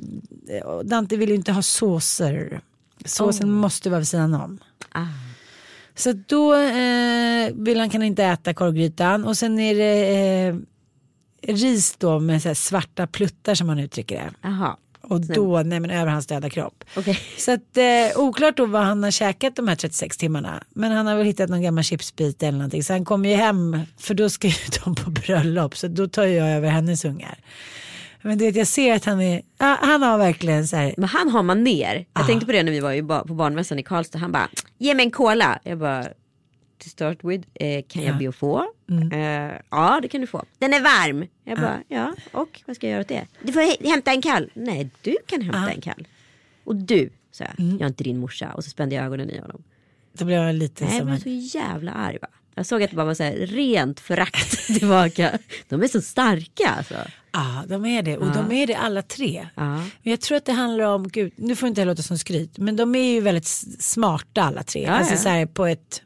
[0.83, 2.61] Dante vill ju inte ha såser.
[3.05, 4.59] Såsen måste vara vid sidan om.
[4.91, 5.05] Ah.
[5.95, 9.25] Så då eh, vill han kan inte äta korvgrytan.
[9.25, 10.55] Och sen är det eh,
[11.55, 14.31] ris då med svarta pluttar som man uttrycker det.
[14.41, 16.83] Jaha, Och då, nej men över hans döda kropp.
[16.97, 17.19] okej.
[17.37, 20.63] Så att eh, oklart då vad han har käkat de här 36 timmarna.
[20.69, 22.83] Men han har väl hittat någon gammal chipsbit eller någonting.
[22.83, 25.77] Så han kommer ju hem, för då ska ju de på bröllop.
[25.77, 27.37] Så då tar jag över hennes ungar.
[28.23, 31.09] Men du vet, jag ser att han är, ja, han har verkligen så här, Men
[31.09, 31.95] han har man ner.
[32.13, 32.27] Jag Ah.
[32.27, 34.19] tänkte på det när vi var på barnmässan i Karlstad.
[34.19, 35.59] Han bara, ge mig en cola.
[35.63, 36.03] Jag bara,
[36.83, 38.65] to start with, eh, kan jag be att få?
[38.89, 39.11] Mm.
[39.11, 40.43] Eh, ja det kan du få.
[40.59, 41.25] Den är varm.
[41.43, 43.27] Jag bara, ja och vad ska jag göra åt det?
[43.43, 44.51] Du får hä- hämta en kall.
[44.53, 45.69] Nej du kan hämta Ah.
[45.69, 46.07] en kall.
[46.63, 47.71] Och du, sa jag, Mm.
[47.71, 48.51] jag är inte din morsa.
[48.53, 49.63] Och så spände jag ögonen i honom.
[50.17, 52.27] då blir jag lite Nej, jag som blev en, så jävla arg va.
[52.55, 55.39] Jag såg att det bara var så här rent förakt tillbaka.
[55.69, 56.95] De är så starka alltså.
[57.31, 58.17] ja de är det.
[58.17, 59.47] Och de är det alla tre.
[59.55, 59.75] Ja.
[59.75, 62.57] Men jag tror att det handlar om, gud, nu får det inte låta som skryt,
[62.57, 63.47] men de är ju väldigt
[63.79, 64.83] smarta alla tre.
[64.83, 65.19] Ja, alltså ja.
[65.19, 66.01] så här på ett,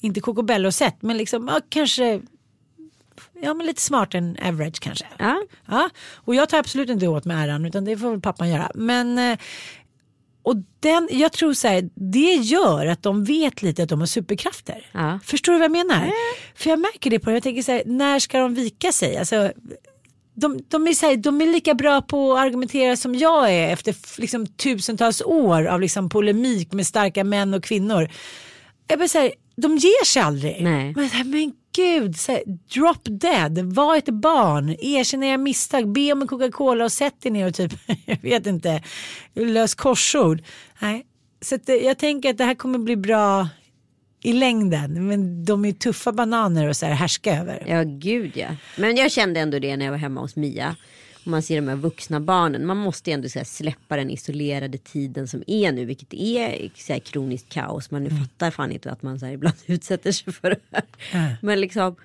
[0.00, 2.20] inte kokobello-sätt, men liksom, ja, kanske,
[3.42, 5.06] ja men lite smartare än average kanske.
[5.18, 5.42] Ja.
[5.66, 8.70] Ja, och jag tar absolut inte åt mig äran utan det får väl pappan göra.
[8.74, 9.38] Men eh,
[10.42, 14.06] och den, jag tror så här, det gör att de vet lite att de har
[14.06, 14.86] superkrafter.
[14.92, 15.18] Ja.
[15.24, 16.12] Förstår du vad jag menar?
[16.54, 19.16] För jag märker det på det, jag tänker så här, när ska de vika sig?
[19.16, 19.52] Alltså,
[20.34, 23.72] de, de, är så här, de är lika bra på att argumentera som jag är
[23.72, 28.08] efter liksom, tusentals år av liksom, polemik med starka män och kvinnor.
[28.86, 30.62] Jag bara, så här, de ger sig aldrig.
[30.62, 30.92] Nej.
[30.96, 32.42] Men, men gud, så här,
[32.74, 37.30] drop dead, var ett barn, erkänn era misstag, be om en Coca-Cola och sätt er
[37.30, 37.72] ner och typ,
[38.06, 38.82] jag vet inte,
[39.34, 40.42] lös korsord.
[40.78, 41.06] Nej.
[41.40, 43.48] Så att, eh, jag tänker att det här kommer bli bra
[44.22, 47.64] i längden, men de är tuffa bananer att så här härska över.
[47.68, 48.48] Ja gud ja.
[48.76, 50.76] Men jag kände ändå det när jag var hemma hos Mia.
[51.24, 52.66] Man ser de här vuxna barnen.
[52.66, 55.84] Man måste ändå så släppa den isolerade tiden som är nu.
[55.84, 57.90] Vilket är så här, kroniskt kaos.
[57.90, 60.84] Man nu fattar fan inte att man så här, ibland utsätter sig för det här.
[61.12, 61.36] Ja.
[61.42, 61.96] Men liksom.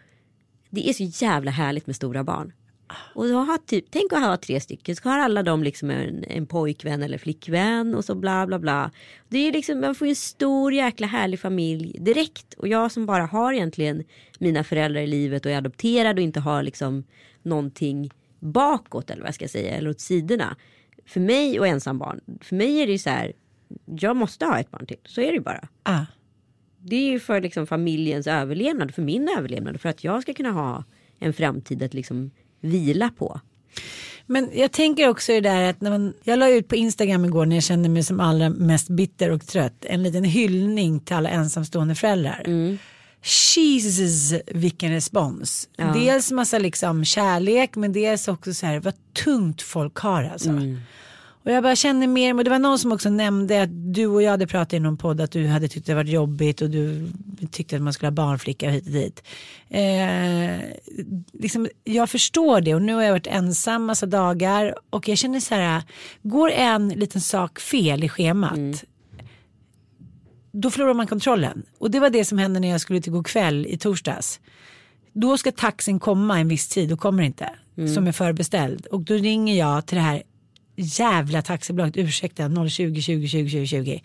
[0.69, 2.53] Det är så jävla härligt med stora barn.
[3.15, 4.95] Och då har typ, tänk att ha tre stycken.
[4.95, 8.91] Så har alla de liksom en, en pojkvän eller flickvän och så bla bla bla.
[9.29, 12.53] Det är liksom, man får ju en stor jäkla härlig familj direkt.
[12.53, 14.03] Och jag som bara har egentligen
[14.39, 17.03] mina föräldrar i livet och är adopterad och inte har liksom
[17.43, 20.55] någonting bakåt eller vad jag ska säga eller åt sidorna.
[21.05, 23.33] För mig och ensambarn, för mig är det ju så här,
[23.85, 24.97] jag måste ha ett barn till.
[25.05, 25.67] Så är det ju bara.
[25.83, 26.05] Ah.
[26.79, 30.51] Det är ju för liksom familjens överlevnad, för min överlevnad, för att jag ska kunna
[30.51, 30.83] ha
[31.19, 33.39] en framtid att liksom vila på.
[34.25, 37.45] Men jag tänker också det där att när man, jag la ut på Instagram igår
[37.45, 39.85] när jag kände mig som allra mest bitter och trött.
[39.85, 42.43] En liten hyllning till alla ensamstående föräldrar.
[43.25, 45.69] Jesus vilken respons.
[45.75, 45.93] Ja.
[45.93, 50.49] Dels massa liksom kärlek men dels också så här vad tungt folk har alltså.
[51.45, 54.21] Och jag bara känner mer, och det var någon som också nämnde att du och
[54.21, 57.07] jag hade pratat i någon podd att du hade tyckt det varit jobbigt och du
[57.51, 59.23] tyckte att man skulle ha barnflicka hit och dit.
[59.69, 60.59] Eh,
[61.33, 65.39] liksom, jag förstår det och nu har jag varit ensam massa dagar och jag känner
[65.39, 65.83] så här,
[66.21, 68.83] går en liten sak fel i schemat
[70.61, 71.63] då förlorar man kontrollen.
[71.77, 74.39] Och det var det som hände när jag skulle till god kväll i torsdags.
[75.13, 77.49] Då ska taxin komma en viss tid och kommer inte.
[77.93, 78.85] Som är förbeställd.
[78.85, 80.23] Och då ringer jag till det här
[80.75, 84.01] jävla taxibolaget, ursäkta 020 20 20 20 20.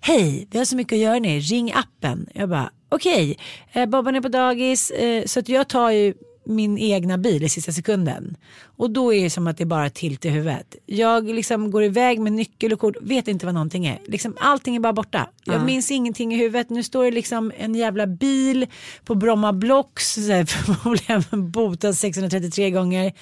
[0.00, 2.28] Hej, vi har så mycket att göra nu, ring appen.
[2.34, 3.38] Jag bara okej,
[3.72, 7.48] eh, Bobban är på dagis eh, så att jag tar ju min egna bil i
[7.48, 8.36] sista sekunden.
[8.76, 10.76] Och då är det som att det är bara till till huvudet.
[10.86, 13.98] Jag liksom går iväg med nyckel och kort, vet inte vad någonting är.
[14.06, 15.28] Liksom, allting är bara borta.
[15.44, 16.70] Jag minns ingenting i huvudet.
[16.70, 18.66] Nu står det liksom en jävla bil
[19.04, 20.14] på Bromma Blocks,
[20.46, 23.12] förmodligen botad 633 gånger.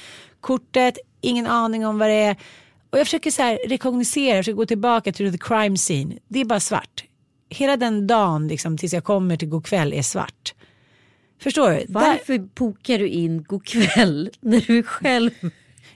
[0.41, 2.37] Kortet, ingen aning om vad det är.
[2.91, 6.15] Och jag försöker så här rekognosera, jag försöker gå tillbaka till the crime scene.
[6.29, 7.05] Det är bara svart.
[7.49, 10.55] Hela den dagen liksom, tills jag kommer till god kväll är svart.
[11.41, 11.77] Förstår du?
[11.77, 15.31] Där, Varför bokar du in god kväll när du är själv?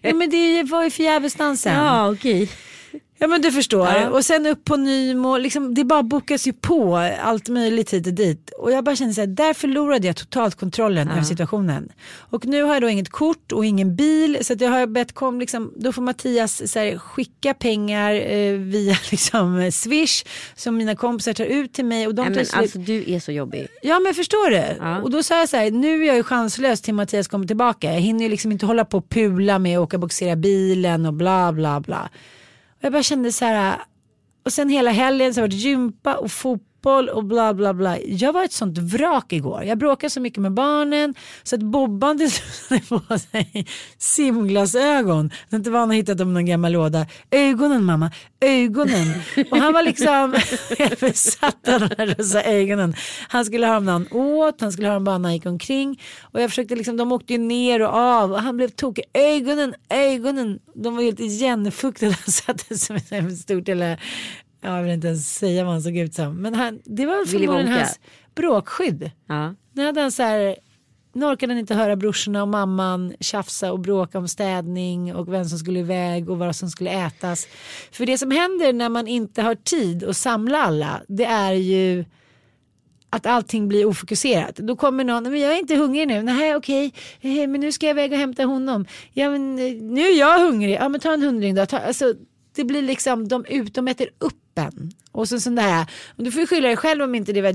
[0.00, 1.74] ja, men det var ju förgäves dansen.
[1.74, 2.48] Ja okej.
[3.24, 3.86] Ja men du förstår.
[3.86, 4.08] Ja.
[4.10, 8.12] Och sen upp på Nymo, liksom, det bara bokas ju på allt möjligt hit och
[8.12, 8.50] dit.
[8.58, 11.88] Och jag bara kände så här, där förlorade jag totalt kontrollen över situationen.
[12.18, 15.12] Och nu har jag då inget kort och ingen bil så att jag har bett
[15.12, 20.96] kom, liksom, då får Mattias så här, skicka pengar eh, via liksom, Swish som mina
[20.96, 22.06] kompisar tar ut till mig.
[22.06, 23.66] Och de tar men slut- alltså du är så jobbig.
[23.82, 24.64] Ja men förstår du?
[24.80, 25.02] Ja.
[25.02, 27.92] Och då sa jag så här, nu är jag ju chanslös till Mattias kommer tillbaka.
[27.92, 31.06] Jag hinner ju liksom inte hålla på och pula med att åka och boxera bilen
[31.06, 32.08] och bla bla bla.
[32.84, 33.78] Jag bara kände så här,
[34.44, 37.98] och sen hela helgen så har det varit gympa och fotboll och bla bla bla.
[38.00, 39.64] Jag var ett sånt vrak igår.
[39.64, 43.66] Jag bråkade så mycket med barnen så att Bobban till slut hade på sig
[43.98, 45.30] simglasögon.
[45.50, 47.06] Så inte var han har hittat dem i någon gammal låda.
[47.30, 49.14] Ögonen mamma, ögonen.
[49.50, 50.34] Och han var liksom
[50.78, 52.94] helt besatt av de här rosa ögonen.
[53.28, 55.46] Han skulle ha dem när han åt, han skulle ha dem bara när han gick
[55.46, 56.00] omkring.
[56.22, 59.04] Och jag försökte liksom, de åkte ju ner och av och han blev tokig.
[59.14, 60.58] Ögonen, ögonen.
[60.74, 62.12] De var helt igenfuktade.
[62.24, 64.00] Han satte som ett stort eller
[64.64, 66.42] jag vill inte ens säga vad han såg ut som.
[66.42, 68.00] Men han, det var förmodligen hans
[68.34, 69.10] bråkskydd.
[69.28, 69.54] Ja.
[69.72, 70.56] Nu hade han så här,
[71.12, 75.44] nu orkade han inte höra brorsorna och mamman tjafsa och bråka om städning och vem
[75.44, 77.46] som skulle iväg och vad som skulle ätas.
[77.92, 82.04] För det som händer när man inte har tid att samla alla det är ju
[83.10, 84.56] att allting blir ofokuserat.
[84.56, 87.86] Då kommer någon, men jag är inte hungrig nu, nej okej, eh, men nu ska
[87.86, 88.86] jag iväg och hämta honom.
[89.12, 91.66] Ja men eh, nu är jag hungrig, ja men ta en hundring då.
[91.66, 92.14] Ta, alltså,
[92.54, 94.92] det blir liksom, de ut, de äter upp en.
[95.12, 95.86] Och så sån där,
[96.16, 97.52] du får ju skylla dig själv om inte det var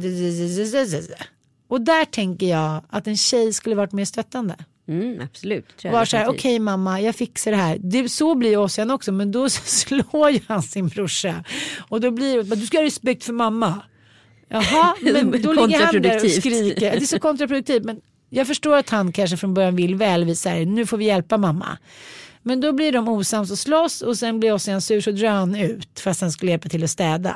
[1.69, 4.55] och där tänker jag att en tjej skulle varit mer stöttande.
[4.87, 5.83] Mm, absolut.
[5.83, 6.61] Var så här, okej definitivt.
[6.61, 7.77] mamma, jag fixar det här.
[7.79, 11.43] Det, så blir Ossian också, men då slår ju han sin brorsa.
[11.89, 13.81] Och då blir det, du ska ha respekt för mamma.
[14.47, 16.91] Jaha, men då ligger han där och skriker.
[16.91, 20.65] Det är så kontraproduktivt, men jag förstår att han kanske från början vill väl, vi
[20.65, 21.77] nu får vi hjälpa mamma.
[22.49, 25.55] Men då blir de osams och slåss och sen blir Ossian sur så drar han
[25.55, 27.35] ut fast han skulle hjälpa till att städa.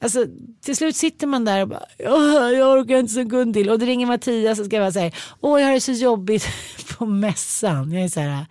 [0.00, 0.26] Alltså
[0.60, 1.86] till slut sitter man där och bara,
[2.52, 5.14] jag orkar inte så sekund till och det ringer Mattias och ska vara så här,
[5.40, 6.46] åh jag har det så jobbigt
[6.98, 7.92] på mässan.
[7.92, 8.46] Jag är så här,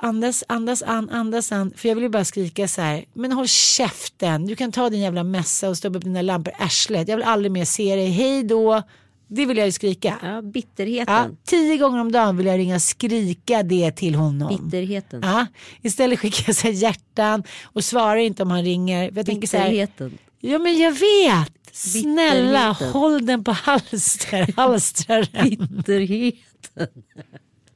[0.00, 1.72] andas, andas an, andas an.
[1.76, 5.00] För jag vill ju bara skrika så här, men håll käften, du kan ta din
[5.00, 7.08] jävla mässa och stoppa upp dina lampor i arslet.
[7.08, 8.82] Jag vill aldrig mer se dig, hej då.
[9.28, 10.18] Det vill jag ju skrika.
[10.22, 11.14] Ja, bitterheten.
[11.14, 14.70] Ja, tio gånger om dagen vill jag ringa och skrika det till honom.
[14.70, 15.20] Bitterheten.
[15.22, 15.46] Ja,
[15.82, 19.10] istället skickar jag så hjärtan och svarar inte om han ringer.
[19.14, 19.88] Jag tänker så här,
[20.40, 21.52] ja men jag vet.
[21.72, 25.26] Snälla håll den på halster, halstraren.
[25.50, 26.88] Bitterheten.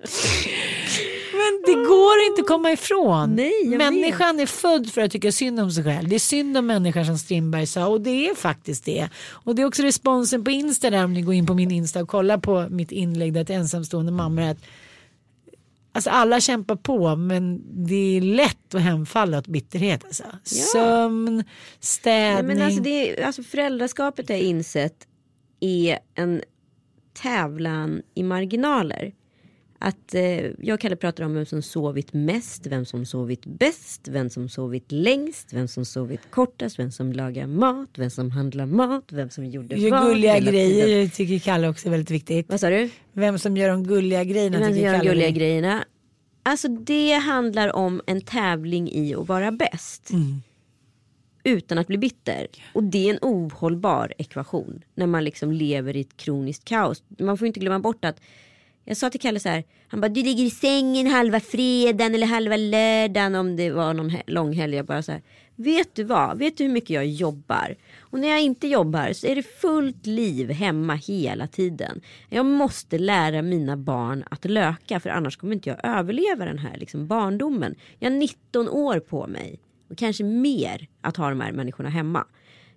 [1.33, 3.35] Men det går inte att komma ifrån.
[3.35, 6.09] Nej, Människan är född för att tycka synd om sig själv.
[6.09, 9.09] Det är synd om människan som Strindberg sa och det är faktiskt det.
[9.31, 12.03] Och det är också responsen på Insta där om ni går in på min Insta
[12.03, 14.43] och kollar på mitt inlägg där till ensamstående mammor.
[14.43, 14.59] Att,
[15.93, 20.05] alltså alla kämpar på men det är lätt att hemfalla åt bitterhet.
[20.05, 20.25] Alltså.
[20.45, 21.45] Sömn, Nej,
[21.81, 22.47] städning.
[22.47, 25.07] men alltså, det är, alltså föräldraskapet har jag insett
[25.61, 26.43] är en
[27.23, 29.13] tävlan i marginaler.
[29.85, 30.23] Att eh,
[30.59, 34.49] jag och Kalle pratar om vem som sovit mest, vem som sovit bäst, vem som
[34.49, 39.31] sovit längst, vem som sovit kortast, vem som lagar mat, vem som handlar mat, vem
[39.31, 42.49] som gjorde Gör vad gulliga grejer tycker Kalle också är väldigt viktigt.
[42.49, 42.91] Vad sa du?
[43.13, 45.11] Vem som gör de gulliga grejerna Vem som tycker gör de Kalle.
[45.11, 45.85] gulliga grejerna.
[46.43, 50.11] Alltså det handlar om en tävling i att vara bäst.
[50.11, 50.43] Mm.
[51.45, 52.47] Utan att bli bitter.
[52.75, 54.85] Och det är en ohållbar ekvation.
[54.95, 57.03] När man liksom lever i ett kroniskt kaos.
[57.19, 58.21] Man får inte glömma bort att
[58.85, 59.65] jag sa till Kalle så här.
[59.89, 64.11] Han bara du ligger i sängen halva fredagen eller halva lördagen om det var någon
[64.11, 64.77] he- långhelg.
[64.77, 65.23] Jag bara så här.
[65.57, 66.39] Vet du vad?
[66.39, 67.77] Vet du hur mycket jag jobbar?
[68.01, 72.01] Och när jag inte jobbar så är det fullt liv hemma hela tiden.
[72.29, 76.77] Jag måste lära mina barn att löka för annars kommer inte jag överleva den här
[76.77, 77.75] liksom barndomen.
[77.99, 82.27] Jag har 19 år på mig och kanske mer att ha de här människorna hemma.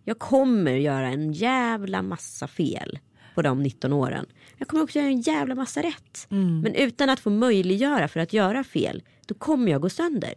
[0.04, 3.00] Jag kommer göra en jävla massa fel
[3.36, 4.26] på de 19 åren.
[4.58, 6.28] Jag kommer också göra en jävla massa rätt.
[6.64, 10.34] Men utan att få möjliggöra för att göra fel, då kommer jag gå sönder.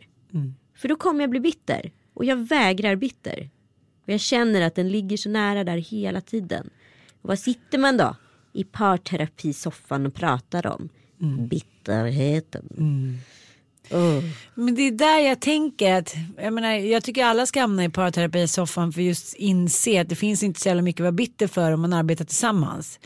[0.77, 1.91] För då kommer jag bli bitter.
[2.15, 3.51] Och jag vägrar bitter.
[4.03, 6.71] Och jag känner att den ligger så nära där hela tiden.
[7.23, 8.17] Och vad sitter man då?
[8.53, 10.89] I parterapisoffan och pratar om?
[11.49, 12.69] Bitterheten.
[13.91, 14.25] Åh.
[14.55, 17.89] Men det är där jag tänker att, jag menar, jag tycker alla ska hamna i
[17.89, 21.73] parterapisoffan för just inse att det finns inte så jävla mycket att vara bitter för
[21.73, 22.99] om man arbetar tillsammans.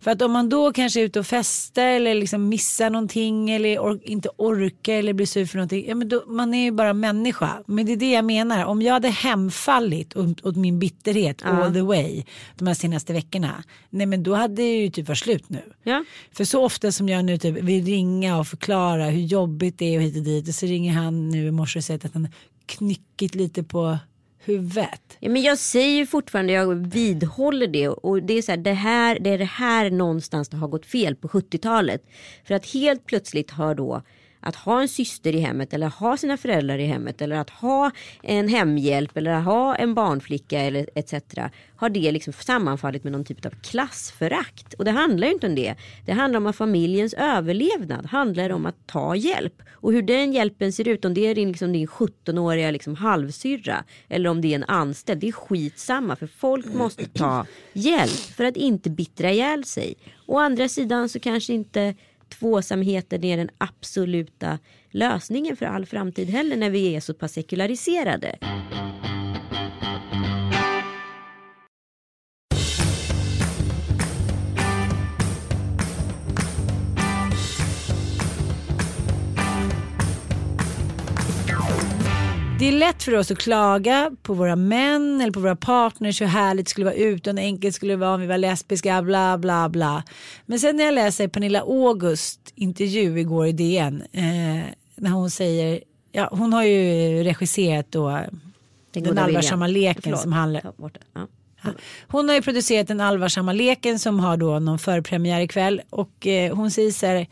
[0.00, 3.78] För att om man då kanske är ute och festar eller liksom missar någonting eller
[3.78, 6.92] or- inte orkar eller blir sur för någonting, ja men då, man är ju bara
[6.92, 7.62] människa.
[7.66, 11.72] Men det är det jag menar, om jag hade hemfallit åt, åt min bitterhet all
[11.72, 12.24] the way
[12.56, 15.62] de här senaste veckorna, nej men då hade det ju typ varit slut nu.
[15.82, 16.04] Ja.
[16.32, 19.98] För så ofta som jag nu typ vill ringa och förklara hur jobbigt det är
[19.98, 22.28] och hit och dit och så ringer han nu i morse och säger att han
[22.66, 23.98] knyckigt lite på
[24.44, 25.16] huvudet.
[25.20, 27.88] Ja, men jag säger fortfarande, jag vidhåller det.
[27.88, 30.86] Och det är, så här, det, här, det är det här någonstans det har gått
[30.86, 32.06] fel på 70-talet.
[32.44, 34.02] För att helt plötsligt har då
[34.40, 37.90] att ha en syster i hemmet eller ha sina föräldrar i hemmet eller att ha
[38.22, 41.14] en hemhjälp eller att ha en barnflicka eller etc.
[41.76, 44.74] Har det liksom sammanfallit med någon typ av klassförakt.
[44.74, 45.74] Och det handlar ju inte om det.
[46.06, 49.62] Det handlar om att familjens överlevnad handlar om att ta hjälp.
[49.70, 53.84] Och hur den hjälpen ser ut, om det är din, liksom din 17-åriga liksom halvsyrra
[54.08, 56.16] eller om det är en anställd, det är skitsamma.
[56.16, 59.94] För folk måste ta hjälp för att inte bittra ihjäl sig.
[60.26, 61.94] Å andra sidan så kanske inte
[62.28, 64.58] tvåsamheten är den absoluta
[64.90, 68.38] lösningen för all framtid heller när vi är så pass sekulariserade.
[82.68, 86.26] Det är lätt för oss att klaga på våra män eller på våra partners hur
[86.26, 89.68] härligt det skulle vara utan enkelt skulle det vara om vi var lesbiska bla bla
[89.68, 90.02] bla.
[90.46, 94.22] Men sen när jag läser Pernilla August intervju igår i DN eh,
[94.96, 95.80] när hon säger,
[96.12, 98.20] ja hon har ju regisserat då
[98.92, 100.20] Den, den allvarsamma leken Förlåt.
[100.20, 100.72] som handlar
[101.14, 101.26] ja.
[102.08, 106.56] Hon har ju producerat den allvarsamma leken som har då någon förpremiär ikväll och eh,
[106.56, 107.26] hon säger så här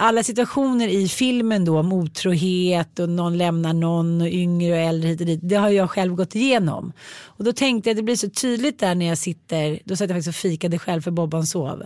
[0.00, 5.08] alla situationer i filmen då om otrohet och någon lämnar någon och yngre och äldre
[5.08, 5.40] hit och dit.
[5.42, 6.92] Det har jag själv gått igenom.
[7.22, 10.10] Och då tänkte jag att det blir så tydligt där när jag sitter, då satt
[10.10, 11.82] jag faktiskt och fikade själv för Bobban sov.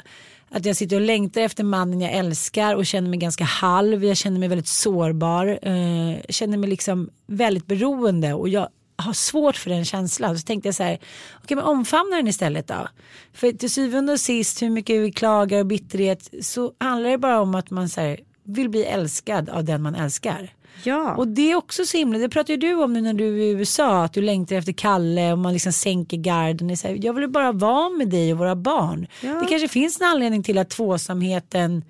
[0.51, 4.05] Att jag sitter och längtar efter mannen jag älskar och känner mig ganska halv.
[4.05, 5.59] Jag känner mig väldigt sårbar.
[5.63, 8.69] Eh, känner mig liksom väldigt beroende och jag
[9.03, 10.39] har svårt för den känslan.
[10.39, 11.07] Så tänkte jag så här, okej
[11.45, 12.89] okay, men omfamna den istället då.
[13.33, 17.41] För till syvende och sist hur mycket vi klagar och bitterhet så handlar det bara
[17.41, 20.55] om att man så här, vill bli älskad av den man älskar.
[20.85, 21.17] Ja.
[21.17, 23.47] Och det är också så himla, det pratar ju du om nu när du är
[23.47, 26.77] i USA, att du längtar efter Kalle och man liksom sänker garden.
[27.03, 29.07] Jag vill bara vara med dig och våra barn.
[29.21, 29.35] Ja.
[29.35, 31.85] Det kanske finns en anledning till att tvåsamheten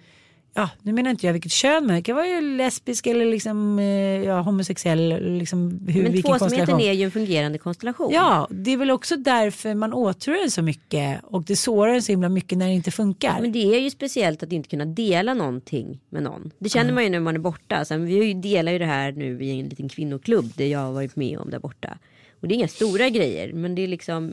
[0.55, 3.78] ja, nu menar inte jag vilket kön men det kan vara ju lesbisk eller liksom,
[3.78, 3.84] eh,
[4.24, 5.38] ja, homosexuell.
[5.38, 8.12] Liksom, hur, men tvåsamheten är ju en fungerande konstellation.
[8.12, 12.12] Ja, det är väl också därför man åtrår så mycket och det sårar den så
[12.12, 13.40] himla mycket när det inte funkar.
[13.40, 16.50] Men det är ju speciellt att inte kunna dela någonting med någon.
[16.59, 16.94] Det känner mm.
[16.94, 17.84] man ju när man är borta.
[17.84, 21.16] Sen, vi delar ju det här nu i en liten kvinnoklubb där jag har varit
[21.16, 21.98] med om där borta.
[22.40, 24.32] Och det är inga stora grejer men det är liksom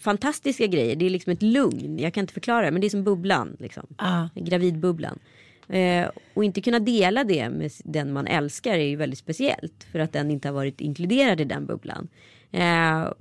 [0.00, 0.96] fantastiska grejer.
[0.96, 1.98] Det är liksom ett lugn.
[1.98, 3.56] Jag kan inte förklara det men det är som bubblan.
[3.58, 3.86] Liksom.
[3.96, 4.28] Ah.
[4.34, 5.18] Gravidbubblan.
[5.68, 9.84] Eh, och inte kunna dela det med den man älskar är ju väldigt speciellt.
[9.92, 12.08] För att den inte har varit inkluderad i den bubblan.
[12.50, 13.12] Eh,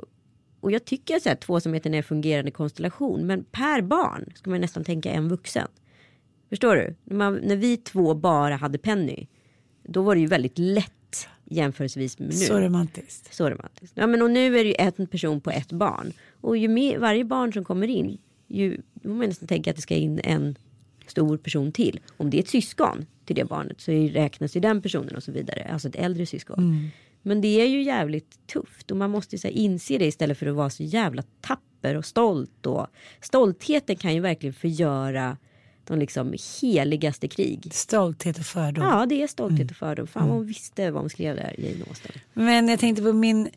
[0.60, 3.28] och jag tycker att så här, tvåsamheten är en fungerande konstellation.
[3.28, 5.68] Men per barn ska man nästan tänka en vuxen.
[6.50, 7.16] Förstår du?
[7.16, 9.28] Man, när vi två bara hade Penny.
[9.84, 10.99] Då var det ju väldigt lätt
[11.50, 12.34] jämförelsevis med nu.
[12.34, 13.34] Så romantiskt.
[13.34, 13.94] Så romantiskt.
[13.98, 16.14] Ja, men och nu är det ju en person på ett barn.
[16.42, 19.76] Och ju mer, varje barn som kommer in, ju, då får man nästan tänka att
[19.76, 20.56] det ska in en
[21.08, 22.00] stor person till.
[22.18, 25.32] Om det är ett syskon till det barnet så räknas ju den personen och så
[25.32, 25.70] vidare.
[25.74, 26.60] Alltså ett äldre syskon.
[26.60, 26.88] Mm.
[27.22, 30.46] Men det är ju jävligt tufft och man måste ju så inse det istället för
[30.46, 32.66] att vara så jävla tapper och stolt.
[32.66, 32.88] Och
[33.22, 35.38] stoltheten kan ju verkligen förgöra
[35.90, 37.70] de liksom heligaste krig.
[37.72, 38.84] Stolthet och fördom.
[38.84, 39.70] Ja, det är stolthet mm.
[39.70, 40.08] och fördom.
[40.08, 42.12] Fan vad hon visste vad hon skrev där, Jane Austen.
[42.34, 43.50] Men jag tänkte på min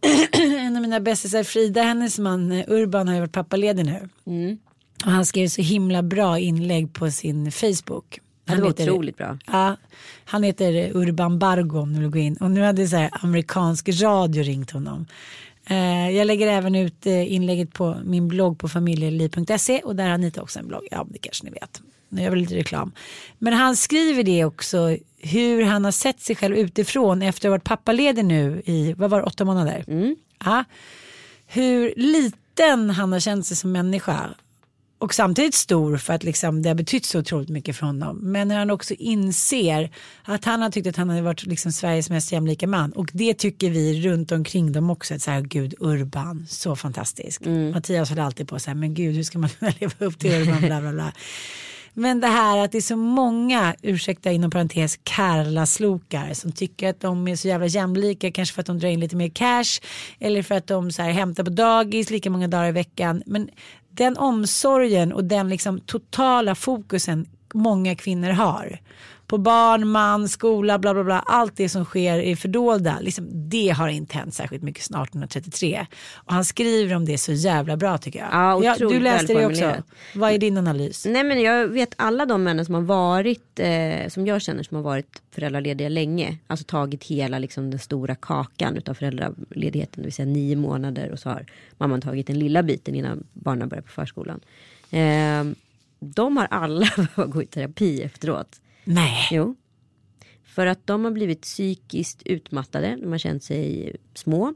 [0.32, 4.08] en av mina bästisar Frida, hennes man Urban har ju varit pappaledig nu.
[4.26, 4.58] Mm.
[5.04, 8.20] Och han skrev så himla bra inlägg på sin Facebook.
[8.46, 9.38] Han det var heter, otroligt bra.
[9.46, 9.76] Ja,
[10.24, 12.36] han heter Urban Bargo om du vill gå in.
[12.36, 15.06] Och nu hade så här amerikansk radio ringt honom.
[15.70, 20.10] Eh, jag lägger även ut eh, inlägget på min blogg på familjeliv.se och där har
[20.10, 20.88] Anita också en blogg.
[20.90, 21.82] Ja, det kanske ni vet.
[22.08, 22.92] Nu gör väl lite reklam.
[23.38, 27.54] Men han skriver det också hur han har sett sig själv utifrån efter att ha
[27.54, 29.84] varit pappaledig nu i, vad var det, åtta månader?
[29.88, 30.16] Mm.
[30.44, 30.64] Ja.
[31.46, 34.30] Hur liten han har känt sig som människa
[35.06, 38.18] och samtidigt stor för att liksom det har betytt så otroligt mycket för honom.
[38.22, 39.90] Men när han också inser
[40.22, 43.34] att han har tyckt att han har varit liksom Sveriges mest jämlika man och det
[43.34, 45.14] tycker vi runt omkring dem också.
[45.14, 47.46] Att så här, gud Urban, så fantastisk.
[47.46, 47.70] Mm.
[47.70, 50.32] Mattias håller alltid på så här, men gud hur ska man kunna leva upp till
[50.32, 51.12] Urban, bla bla bla.
[51.94, 57.00] Men det här att det är så många, ursäkta inom parentes, Karla-slokar som tycker att
[57.00, 58.30] de är så jävla jämlika.
[58.30, 59.80] Kanske för att de drar in lite mer cash
[60.18, 63.22] eller för att de så här, hämtar på dagis lika många dagar i veckan.
[63.26, 63.50] Men
[63.96, 68.80] den omsorgen och den liksom totala fokusen många kvinnor har.
[69.26, 71.18] På barn, man, skola, bla bla bla.
[71.26, 72.98] Allt det som sker i fördolda.
[73.00, 75.86] Liksom, det har inte hänt särskilt mycket sedan 1833.
[76.14, 78.28] Och han skriver om det så jävla bra tycker jag.
[78.32, 79.74] Ja, Ja, otroligt du läste det också.
[80.14, 81.06] Vad är din analys?
[81.06, 84.76] Nej men jag vet alla de männen som har varit, eh, som jag känner som
[84.76, 86.38] har varit föräldralediga länge.
[86.46, 90.02] Alltså tagit hela liksom, den stora kakan utav föräldraledigheten.
[90.02, 91.46] Det vill säga nio månader och så har
[91.78, 94.40] mamman tagit den lilla biten innan barnen börjar på förskolan.
[94.90, 95.44] Eh,
[96.00, 98.60] de har alla behövt gå i terapi efteråt.
[98.86, 99.28] Nej.
[99.30, 99.56] Jo.
[100.44, 102.96] För att de har blivit psykiskt utmattade.
[103.00, 104.54] De har känt sig små.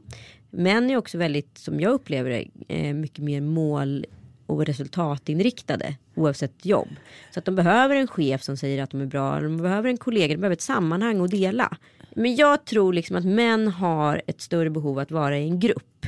[0.49, 4.05] Män är också väldigt, som jag upplever det, eh, mycket mer mål
[4.45, 6.87] och resultatinriktade oavsett jobb.
[7.33, 9.39] Så att de behöver en chef som säger att de är bra.
[9.39, 11.77] De behöver en kollega, de behöver ett sammanhang att dela.
[12.15, 16.05] Men jag tror liksom att män har ett större behov att vara i en grupp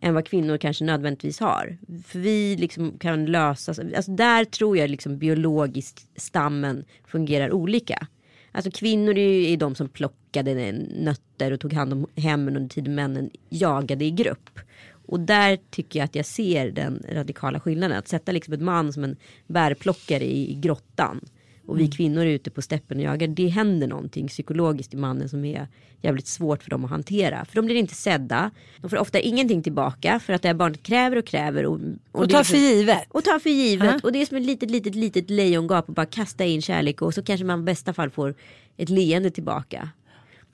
[0.00, 1.78] än vad kvinnor kanske nödvändigtvis har.
[2.06, 8.06] För vi liksom kan lösa, alltså där tror jag liksom biologiskt stammen fungerar olika.
[8.52, 12.68] Alltså kvinnor är ju är de som plockade nötter och tog hand om hemmen under
[12.68, 14.60] tiden männen jagade i grupp.
[15.06, 17.98] Och där tycker jag att jag ser den radikala skillnaden.
[17.98, 21.20] Att sätta liksom ett man som en bärplockare i, i grottan.
[21.70, 23.28] Och vi kvinnor är ute på steppen och jagar.
[23.28, 25.68] Det händer någonting psykologiskt i mannen som är
[26.02, 27.44] jävligt svårt för dem att hantera.
[27.44, 28.50] För de blir inte sedda.
[28.80, 31.66] De får ofta ingenting tillbaka för att det här barnet kräver och kräver.
[31.66, 31.80] Och,
[32.12, 33.04] Och det ta är för givet.
[33.08, 33.94] och ta för givet.
[33.94, 34.00] Ja.
[34.02, 37.14] Och det är som ett litet, litet, litet lejongap och bara kasta in kärlek och
[37.14, 38.34] så kanske man i bästa fall får
[38.76, 39.88] ett leende tillbaka.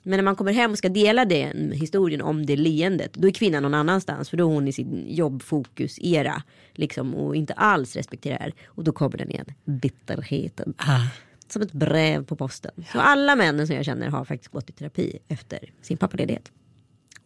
[0.07, 3.31] Men när man kommer hem och ska dela den historien om det leendet, då är
[3.31, 6.43] kvinnan någon annanstans för då är hon i sin jobbfokus-era.
[6.73, 8.53] Liksom, och inte alls respekterar.
[8.65, 10.73] Och då kommer den igen, bitterheten.
[10.77, 10.99] Ah.
[11.47, 12.71] Som ett brev på posten.
[12.91, 16.51] Så alla männen som jag känner har faktiskt gått i terapi efter sin pappaledighet.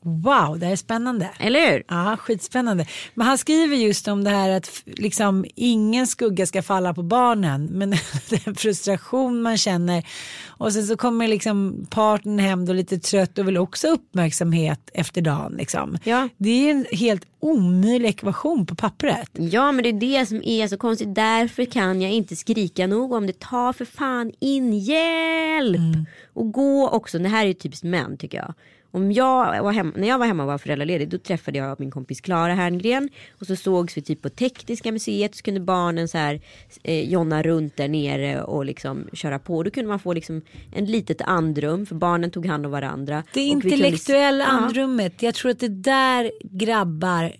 [0.03, 1.29] Wow, det här är spännande.
[1.39, 1.83] Eller hur?
[1.87, 2.85] Ja, skitspännande.
[3.13, 7.65] Men han skriver just om det här att liksom ingen skugga ska falla på barnen.
[7.65, 7.89] Men
[8.29, 10.03] den frustration man känner.
[10.47, 15.21] Och sen så kommer liksom partnern hem då lite trött och vill också uppmärksamhet efter
[15.21, 15.55] dagen.
[15.57, 15.97] Liksom.
[16.03, 16.29] Ja.
[16.37, 19.29] Det är ju en helt omöjlig ekvation på pappret.
[19.33, 21.15] Ja men det är det som är så konstigt.
[21.15, 23.39] Därför kan jag inte skrika nog om det.
[23.39, 26.07] Ta för fan in hjälp.
[26.33, 27.19] Och gå också.
[27.19, 28.53] Det här är ju typiskt män tycker jag.
[28.93, 31.91] Om jag var hemma, när jag var hemma och var föräldraledig då träffade jag min
[31.91, 33.09] kompis Klara Herngren.
[33.39, 35.35] Och så sågs vi typ på Tekniska museet.
[35.35, 36.41] Så kunde barnen så här
[36.83, 39.63] eh, jonna runt där nere och liksom köra på.
[39.63, 40.41] Då kunde man få liksom
[40.75, 41.85] en litet andrum.
[41.85, 43.23] För barnen tog hand om varandra.
[43.33, 44.49] Det kunde- intellektuella Ja.
[44.49, 45.21] andrummet.
[45.23, 47.31] Jag tror att det är där grabbar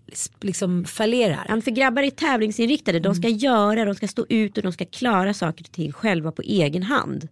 [0.41, 1.45] liksom fallerar.
[1.49, 2.99] Ja, för grabbar är tävlingsinriktade.
[2.99, 6.31] De ska göra, de ska stå ut och de ska klara saker och ting själva
[6.31, 7.27] på egen hand.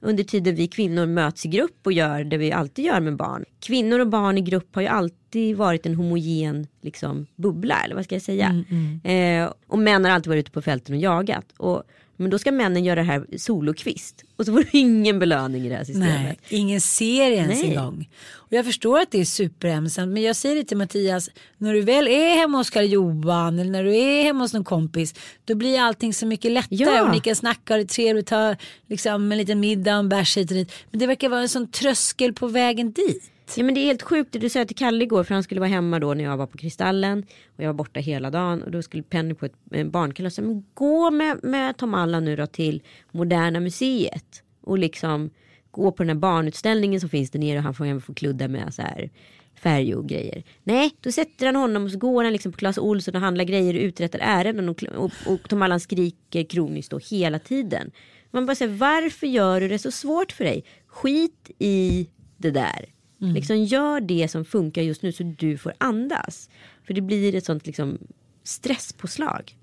[0.00, 3.44] Under tiden vi kvinnor möts i grupp och gör det vi alltid gör med barn.
[3.60, 8.04] Kvinnor och barn i grupp har ju alltid varit en homogen liksom, bubbla, eller vad
[8.04, 8.64] ska jag säga.
[9.04, 11.46] Eh, och män har alltid varit ute på fälten och jagat.
[11.56, 11.82] Och,
[12.18, 14.24] men då ska männen göra det här solokvist.
[14.36, 16.10] Och så får du ingen belöning i det här systemet.
[16.22, 17.74] Nej, ingen ser ens Nej.
[17.74, 18.08] en gång.
[18.34, 21.80] Och jag förstår att det är superhemsamt men jag säger det till Mattias, när du
[21.80, 25.14] väl är hemma hos Karl Johan eller när du är hemma hos någon kompis
[25.44, 27.02] då blir allting så mycket lättare Ja.
[27.02, 28.56] och ni kan snacka och det är trevligt, ta
[28.88, 30.72] liksom, en liten middag och en bärs hit och dit.
[30.90, 33.30] Men det verkar vara en sån tröskel på vägen dit.
[33.56, 35.70] Ja men det är helt sjukt du sa till Kalle igår för han skulle vara
[35.70, 37.26] hemma då när jag var på Kristallen
[37.56, 40.34] och jag var borta hela dagen och då skulle Penny på ett eh, barnkalas.
[40.34, 42.82] Så, Men gå med, med Tom Allan nu då till
[43.12, 45.30] Moderna Museet och liksom
[45.70, 48.48] gå på den här barnutställningen som finns där nere och han får även få kludda
[48.48, 49.10] med så här
[49.54, 50.42] färg och grejer.
[50.62, 53.44] Nej, då sätter han honom och så går han liksom på Clas Ohlson och handlar
[53.44, 57.90] grejer och uträttar ärenden och, och, och Tom Allan skriker kroniskt då hela tiden.
[58.30, 60.64] Man bara säger varför gör du det så svårt för dig?
[60.86, 62.97] Skit i det där.
[63.34, 66.50] Liksom gör det som funkar just nu så du får andas.
[66.86, 67.98] För det blir ett sånt liksom
[68.42, 69.56] stresspåslag.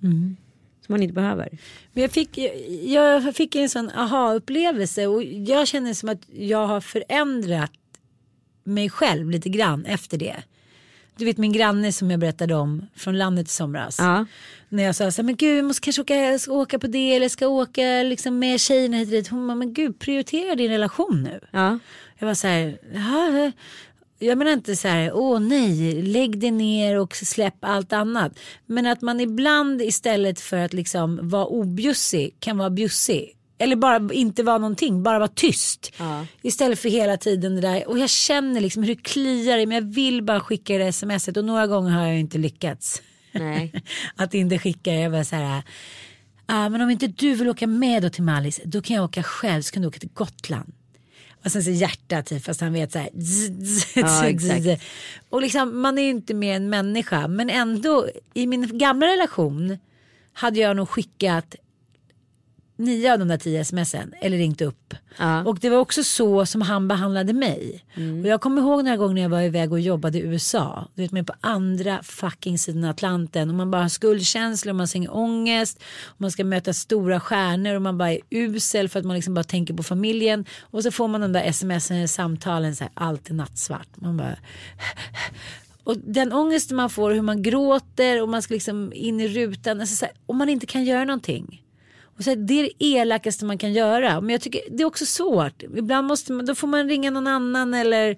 [0.86, 1.50] Som man inte behöver.
[1.94, 2.38] Men jag fick,
[2.84, 7.72] jag fick en sån aha-upplevelse och jag känner som att jag har förändrat
[8.64, 10.44] mig själv lite grann efter det.
[11.18, 14.00] Du vet min granne som jag berättade om från landet i somras.
[14.00, 14.26] Ja.
[14.70, 17.16] När jag sa så här, men gud jag måste kanske åka, ska åka på det
[17.16, 19.28] eller ska åka liksom med tjejerna hit och dit.
[19.28, 21.40] Hon bara, men gud prioritera din relation nu.
[21.52, 21.80] Ja.
[22.20, 23.52] Jag var så här, "Jaha."
[24.20, 28.40] jag menar inte så här, åh nej, lägg det ner och släpp allt annat.
[28.66, 33.32] Men att man ibland istället för att liksom vara objussig kan vara bjussig.
[33.58, 35.92] Eller bara inte vara någonting, bara vara tyst.
[35.98, 36.26] Ja.
[36.42, 37.88] Istället för hela tiden det där.
[37.88, 39.78] Och jag känner liksom hur det kliar i mig.
[39.78, 43.02] Jag vill bara skicka det smset och några gånger har jag inte lyckats.
[44.16, 45.64] Att inte skicka, jag var så här.
[46.48, 49.24] Ja men om inte du vill åka med då till Mallis då kan jag åka
[49.24, 50.74] själv så kan du åka till Gotland.
[51.46, 53.10] Och sen så hjärtat typ fast han vet så här.
[53.20, 54.84] zzz, zzz, Ja, zzz.
[55.30, 59.78] Och liksom man är ju inte mer en människa men ändå i min gamla relation
[60.34, 61.56] hade jag nog skickat
[62.78, 64.94] nio av de där tio smsen eller ringt upp.
[65.18, 65.44] Ja.
[65.44, 67.86] Och det var också så som han behandlade mig.
[68.24, 70.88] Och jag kommer ihåg några gånger när jag var iväg och jobbade i USA.
[70.94, 74.76] Du vet man är på andra fucking sidan Atlanten och man bara har skuldkänslor och
[74.76, 75.84] man ingen ångest.
[76.04, 79.34] Och man ska möta stora stjärnor och man bara är usel för att man liksom
[79.34, 80.46] bara tänker på familjen.
[80.62, 83.88] Och så får man de där smsen samtalen så här, allt är nattsvart.
[83.96, 84.36] Man bara
[85.84, 89.80] och den ångesten man får, hur man gråter och man ska liksom in i rutan.
[89.80, 91.62] Alltså så här, och man inte kan göra någonting.
[92.18, 94.22] Och så här, det är det elakaste man kan göra.
[94.22, 95.64] Men jag tycker det är också svårt.
[95.64, 98.18] Ibland måste man, då får man ringa någon annan eller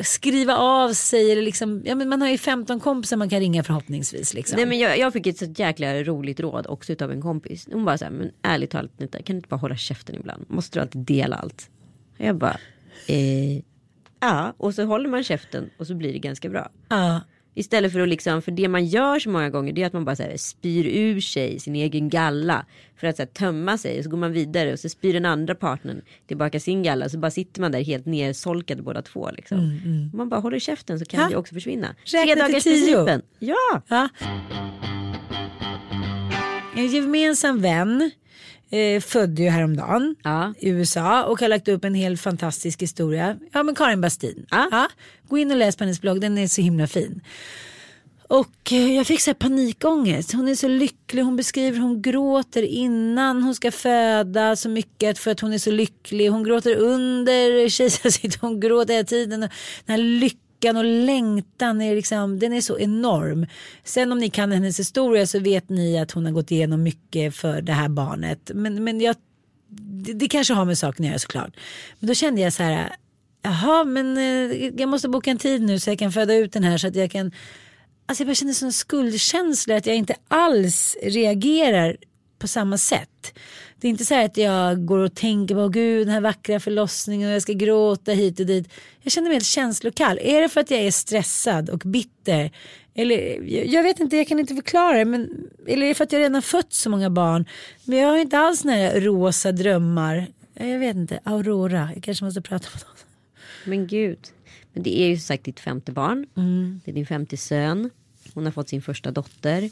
[0.00, 1.32] skriva av sig.
[1.32, 4.34] Eller liksom, ja, men man har ju 15 kompisar man kan ringa förhoppningsvis.
[4.34, 4.56] Liksom.
[4.56, 7.68] Nej, men jag, jag fick ett så jäkla roligt råd också av en kompis.
[7.72, 10.44] Hon bara så här, men ärligt talat Nita, kan du inte bara hålla käften ibland?
[10.48, 11.70] Måste du alltid dela allt?
[12.16, 12.58] Jag bara,
[13.06, 13.56] eh,
[14.20, 14.54] ja.
[14.56, 16.70] Och så håller man käften och så blir det ganska bra.
[16.88, 17.20] ja.
[17.58, 20.04] Istället för att liksom, för det man gör så många gånger det är att man
[20.04, 22.66] bara så här, spyr ur sig sin egen galla.
[22.96, 25.24] För att så här, tömma sig och så går man vidare och så spyr den
[25.24, 27.08] andra partnern tillbaka sin galla.
[27.08, 29.30] Så bara sitter man där helt nersolkade båda två.
[29.30, 29.58] Liksom.
[30.12, 31.28] Om man bara håller käften så kan Ja.
[31.28, 31.94] det också försvinna.
[32.04, 33.20] Räkna till tio.
[33.38, 33.82] Ja.
[33.88, 34.08] Ja.
[36.76, 38.10] En gemensam vän
[38.70, 40.54] eh, födde ju häromdagen Ja.
[40.58, 43.38] i USA och har lagt upp en helt fantastisk historia.
[43.52, 44.46] Ja men Karin Bastin.
[44.50, 44.88] Ja.
[45.28, 47.20] Gå in och läs på hennes blogg, den är så himla fin.
[48.28, 50.32] Och eh, jag fick så här panikångest.
[50.32, 51.22] Hon är så lycklig.
[51.22, 55.70] Hon beskriver hon gråter innan hon ska föda så mycket för att hon är så
[55.70, 56.28] lycklig.
[56.28, 58.40] Hon gråter under kejsarsnittet.
[58.40, 59.40] Hon gråter hela tiden.
[59.40, 59.50] Den
[59.86, 59.98] här
[60.58, 63.46] lyckan och längtan är liksom, den är så enorm.
[63.84, 67.34] Sen om ni kan hennes historia så vet ni att hon har gått igenom mycket
[67.34, 68.50] för det här barnet.
[68.54, 69.16] Men, men jag,
[69.68, 71.56] det, det kanske har med saken att göra såklart.
[72.00, 72.96] Men då kände jag så här.
[73.42, 76.64] Jaha, men eh, jag måste boka en tid nu så jag kan föda ut den
[76.64, 77.32] här så att jag kan
[78.06, 81.96] Alltså jag bara känner sån skuldkänsla att jag inte alls reagerar
[82.38, 83.38] på samma sätt.
[83.80, 86.60] Det är inte så här att jag går och tänker på gud den här vackra
[86.60, 88.68] förlossningen och jag ska gråta hit och dit.
[89.02, 90.18] Jag känner mig helt känslokall.
[90.22, 92.50] Är det för att jag är stressad och bitter?
[92.94, 95.04] Eller jag- vet inte, jag kan inte förklara det.
[95.04, 95.30] Men,
[95.66, 97.44] eller är det för att jag redan fött så många barn?
[97.84, 100.26] Men jag har inte alls några rosa drömmar.
[100.54, 101.90] Jag vet inte, Aurora.
[101.94, 102.96] Jag kanske måste prata med någon.
[103.78, 104.18] Men gud.
[104.72, 106.26] Men det är ju som sagt ditt femte barn.
[106.36, 106.80] Mm.
[106.84, 107.90] Det är din femte son.
[108.34, 109.70] Hon har fått sin första dotter.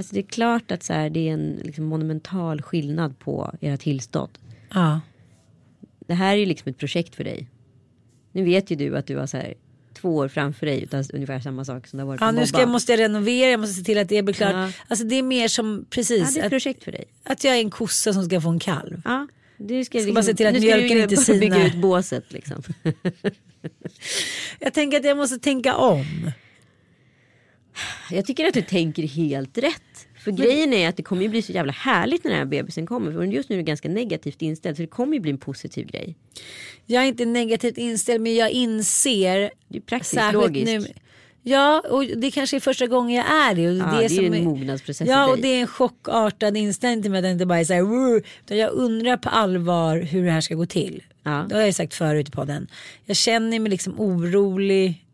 [0.00, 3.76] Alltså det är klart att så här, det är en liksom monumental skillnad på era
[3.76, 4.30] tillstånd.
[4.74, 5.00] Ja.
[6.06, 7.48] Det här är ju liksom ett projekt för dig.
[8.32, 9.54] Nu vet ju du att du har så här,
[9.94, 12.60] två år framför dig utan ungefär samma sak som det har varit Ja, nu ska
[12.60, 14.52] jag, måste jag renovera, jag måste se till att det blir klart.
[14.52, 14.72] Ja.
[14.88, 17.04] Alltså det är mer som Ja, precis det är ett att, projekt för dig.
[17.24, 19.02] att jag är en kossa som ska få en kalv.
[19.04, 21.54] Ja, du ska, Ska bara se till att nu ska mjölken du inte börja bygga
[21.54, 21.66] sinar.
[21.66, 22.62] ut båset liksom.
[24.58, 26.04] Jag tänker att jag måste tänka om.
[28.10, 30.06] Jag tycker att du tänker helt rätt.
[30.24, 32.86] För grejen är att det kommer ju bli så jävla härligt när den här bebisen
[32.86, 33.12] kommer.
[33.12, 34.76] För just nu är du ganska negativt inställd.
[34.76, 36.16] Så det kommer ju bli en positiv grej.
[36.86, 39.50] Jag är inte negativt inställd men jag inser.
[39.68, 40.66] Det är praktiskt logiskt.
[40.66, 40.86] Nu,
[41.42, 43.68] ja och det kanske är första gången jag är det.
[43.68, 46.56] Och Ja, det, det är som ju en mognadsprocess Ja och det är en chockartad
[46.56, 47.18] inställning till mig.
[47.18, 50.54] Att det inte bara är så här, jag undrar på allvar hur det här ska
[50.54, 51.02] gå till.
[51.22, 51.46] Ja.
[51.48, 52.68] Det har jag sagt förut i podden.
[53.04, 55.04] Jag känner mig liksom orolig.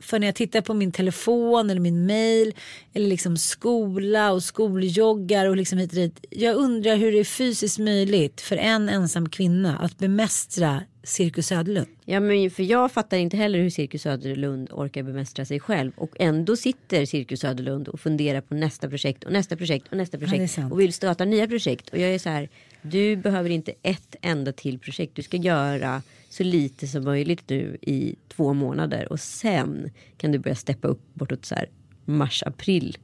[0.00, 2.54] För när jag tittar på min telefon eller min mail
[2.92, 6.24] eller liksom skola och skoljoggar och liksom hit och dit.
[6.30, 11.88] Jag undrar hur det är fysiskt möjligt för en ensam kvinna att bemästra Cirkus Söderlund.
[12.04, 15.92] Ja men för jag fattar inte heller hur Cirkus Söderlund orkar bemästra sig själv.
[15.96, 20.18] Och ändå sitter Cirkus Söderlund och funderar på nästa projekt och nästa projekt och nästa
[20.18, 20.52] projekt.
[20.52, 20.72] sant.
[20.72, 21.88] och vill starta nya projekt.
[21.88, 22.48] Och jag är så här.
[22.82, 25.14] Du behöver inte ett enda till projekt.
[25.16, 29.12] Du ska göra så lite som möjligt nu i två månader.
[29.12, 31.68] Och sen kan du börja steppa upp bortåt så här
[32.04, 32.98] mars, april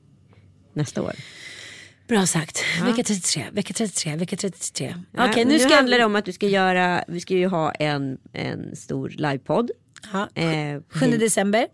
[0.72, 1.12] nästa år.
[2.08, 2.64] Bra sagt.
[2.82, 4.94] Vecka 33, vecka 33, vecka 33.
[5.12, 7.04] Ja, Okej, nu nu ska handlar det om att du ska göra.
[7.08, 9.70] Vi ska ju ha en, en stor livepodd.
[10.12, 11.66] Ja, Eh, 7 december.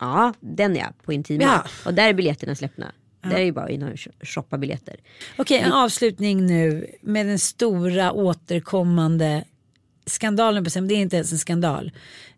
[0.00, 1.42] Ja, den ja, på Intima.
[1.42, 1.64] Ja.
[1.86, 2.54] Och där är biljetterna
[3.22, 4.96] Där är ju bara in och shoppa biljetter.
[5.36, 9.44] Okej, en avslutning nu med den stora återkommande
[10.06, 10.64] skandalen.
[10.64, 10.88] på scen.
[10.88, 11.92] Det är inte ens en skandal.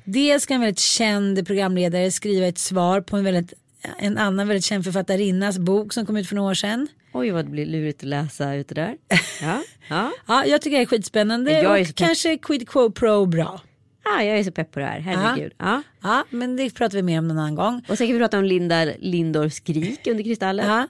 [0.04, 3.52] Dels ska en väldigt känd programledare skriva ett svar på en, väldigt,
[3.98, 6.88] en annan väldigt känd författarinnas bok som kom ut för några år sedan.
[7.12, 8.96] Oj vad det blir lurigt att läsa ut det där.
[9.42, 10.12] Ja, ja.
[10.26, 13.60] Ja, jag tycker det är skitspännande Jag är och kanske quid quo pro bra.
[14.04, 15.00] Ja jag är så pepp på det här.
[15.00, 15.52] Herregud.
[15.58, 15.82] Ja.
[16.02, 17.82] Ja, men det pratar vi mer om någon annan gång.
[17.88, 20.66] Och sen kan vi prata om Linda Lindorffs skrik under Kristallen.
[20.66, 20.86] Ja.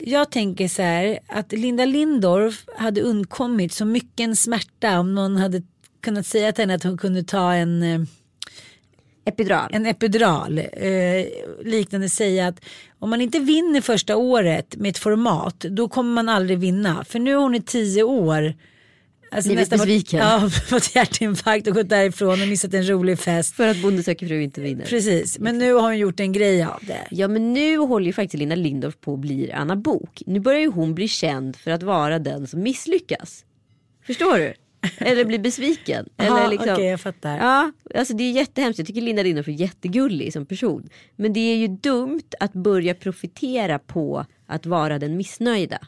[0.00, 5.62] Jag tänker så här att Linda Lindorff hade undkommit så mycket smärta om någon hade
[6.00, 8.00] kunnat säga till henne att hon kunde ta en, eh,
[9.24, 9.70] Epidural.
[9.72, 10.58] en epidural.
[10.58, 11.26] Eh,
[11.64, 12.60] liknande säga att
[12.98, 17.04] om man inte vinner första året med ett format då kommer man aldrig vinna.
[17.04, 18.54] För nu har hon i tio år
[19.34, 20.20] Alltså Blivit besviken.
[20.20, 23.54] Ja, fått hjärtinfarkt och gått därifrån och missat en rolig fest.
[23.54, 24.84] För att Bonde söker fru inte vinner.
[24.84, 27.06] Precis, men nu har hon gjort en grej av det.
[27.10, 30.22] Ja men nu håller ju faktiskt Linda Lindorff på att bli Anna Bok.
[30.26, 33.44] Nu börjar ju hon bli känd för att vara den som misslyckas.
[34.06, 34.54] Förstår du?
[34.98, 36.08] Eller blir besviken.
[36.16, 37.38] Aha, liksom, okay, jag fattar.
[37.38, 38.78] Ja, alltså det är jättehemskt.
[38.78, 40.88] Jag tycker Linda Lindorff är jättegullig som person.
[41.16, 45.78] Men det är ju dumt att börja profitera på att vara den missnöjda.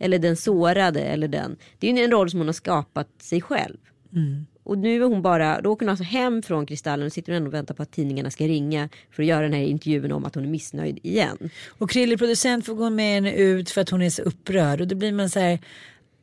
[0.00, 1.56] Eller den sårade eller den.
[1.78, 3.76] Det är ju en roll som hon har skapat sig själv.
[4.12, 4.46] Mm.
[4.62, 7.54] Och nu är hon bara, då åker hon alltså hem från Kristallen och sitter och
[7.54, 10.44] väntar på att tidningarna ska ringa för att göra den här intervjun om att hon
[10.44, 11.50] är missnöjd igen.
[11.68, 14.88] Och Krille producent får gå med henne ut för att hon är så upprörd och
[14.88, 15.58] då blir man så här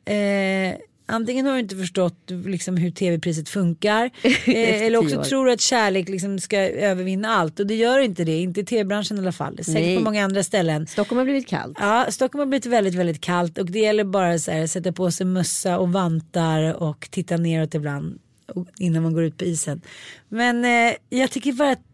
[0.04, 0.76] eh,
[1.08, 5.60] antingen har du inte förstått liksom, hur tv-priset funkar eh, eller också tror du att
[5.60, 9.32] kärlek liksom, ska övervinna allt och det gör inte det, inte i tv-branschen i alla
[9.32, 9.64] fall.
[9.64, 10.86] Säkert på många andra ställen.
[10.86, 11.76] Stockholm har blivit kallt.
[11.80, 15.26] Ja, Stockholm har blivit väldigt, väldigt kallt och det gäller bara att sätta på sig
[15.26, 18.18] mössa och vantar och titta neråt ibland
[18.78, 19.80] innan man går ut på isen.
[20.28, 21.87] Men eh, jag tycker bara att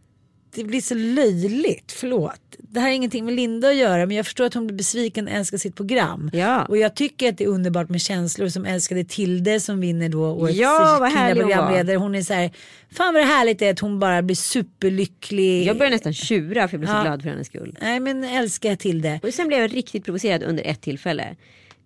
[0.54, 2.40] det blir så löjligt, förlåt.
[2.58, 5.28] Det här har ingenting med Linda att göra men jag förstår att hon blir besviken
[5.28, 6.30] och älskar sitt program.
[6.32, 6.64] Ja.
[6.64, 10.24] Och jag tycker att det är underbart med känslor som älskade Tilde som vinner då
[10.24, 11.96] årets ja, vad kvinnliga programledare.
[11.96, 12.50] Hon är så här,
[12.90, 15.66] fan vad det härligt är att hon bara blir superlycklig.
[15.66, 16.96] Jag börjar nästan tjura för jag blir ja.
[16.96, 17.78] så glad för hennes skull.
[17.80, 19.20] Nej men älskar Tilde.
[19.22, 21.36] Och sen blev jag riktigt provocerad under ett tillfälle.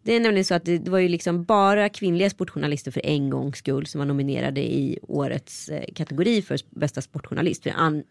[0.08, 3.58] Det är nämligen så att det var ju liksom bara kvinnliga sportjournalister för en gångs
[3.58, 7.62] skull som var nominerade i årets eh, kategori för bästa sportjournalist.
[7.62, 8.02] För an,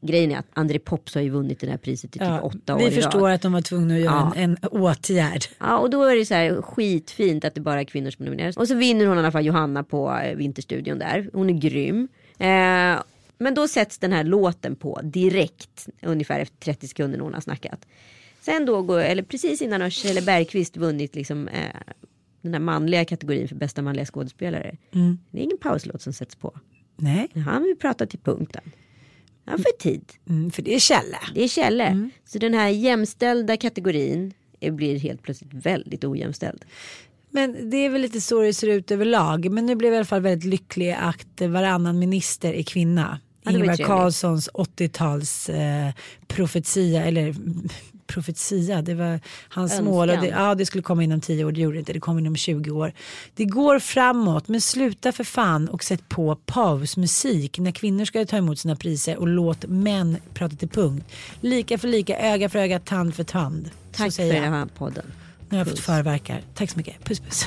[0.00, 2.74] grejen är att André Pops har ju vunnit det här priset i typ ja, åtta
[2.74, 4.40] år Vi förstår att de var tvungna att göra ja.
[4.40, 5.44] en, en åtgärd.
[5.58, 8.56] Ja och då är det så här skitfint att det bara är kvinnor som nomineras.
[8.56, 11.30] Och så vinner hon i alla fall Johanna på eh, Vinterstudion där.
[11.32, 12.08] Hon är grym.
[12.38, 13.02] Eh,
[13.38, 17.40] men då sätts den här låten på direkt ungefär efter 30 sekunder när hon har
[17.40, 17.86] snackat.
[18.40, 21.76] Sen då, går, eller precis innan har Kjelle Bergqvist vunnit liksom, eh,
[22.42, 24.76] den här manliga kategorin för bästa manliga skådespelare.
[24.94, 25.18] Mm.
[25.30, 26.58] Det är ingen pauslåt som sätts på.
[26.96, 27.28] Nej.
[27.46, 28.62] Han vill prata till punkten.
[29.44, 30.12] Han får tid.
[30.28, 31.18] Mm, för det är Kjelle.
[31.34, 31.86] Det är Kjelle.
[31.86, 32.10] Mm.
[32.24, 36.64] Så den här jämställda kategorin blir helt plötsligt väldigt ojämställd.
[37.30, 39.50] Men det är väl lite så det ser ut överlag.
[39.50, 43.20] Men nu blev jag i alla fall väldigt lycklig att varannan minister är kvinna.
[43.42, 45.90] Ja, Ingvar Carlssons 80-tals eh,
[46.26, 47.34] profetia eller
[48.12, 49.84] profetia, det var hans Önskan.
[49.84, 50.10] mål.
[50.10, 52.18] Och det, ja, det skulle komma inom 10 år, det gjorde det inte, det kom
[52.18, 52.92] inom 20 år.
[53.34, 58.36] Det går framåt, men sluta för fan och sätt på pausmusik när kvinnor ska ta
[58.36, 61.06] emot sina priser och låt män prata till punkt.
[61.40, 63.70] Lika för lika, öga för öga, tand för tand.
[63.92, 65.04] Tack för den här podden.
[65.48, 66.42] Nu har jag fått förverkar.
[66.54, 67.04] Tack så mycket.
[67.04, 67.46] Puss puss.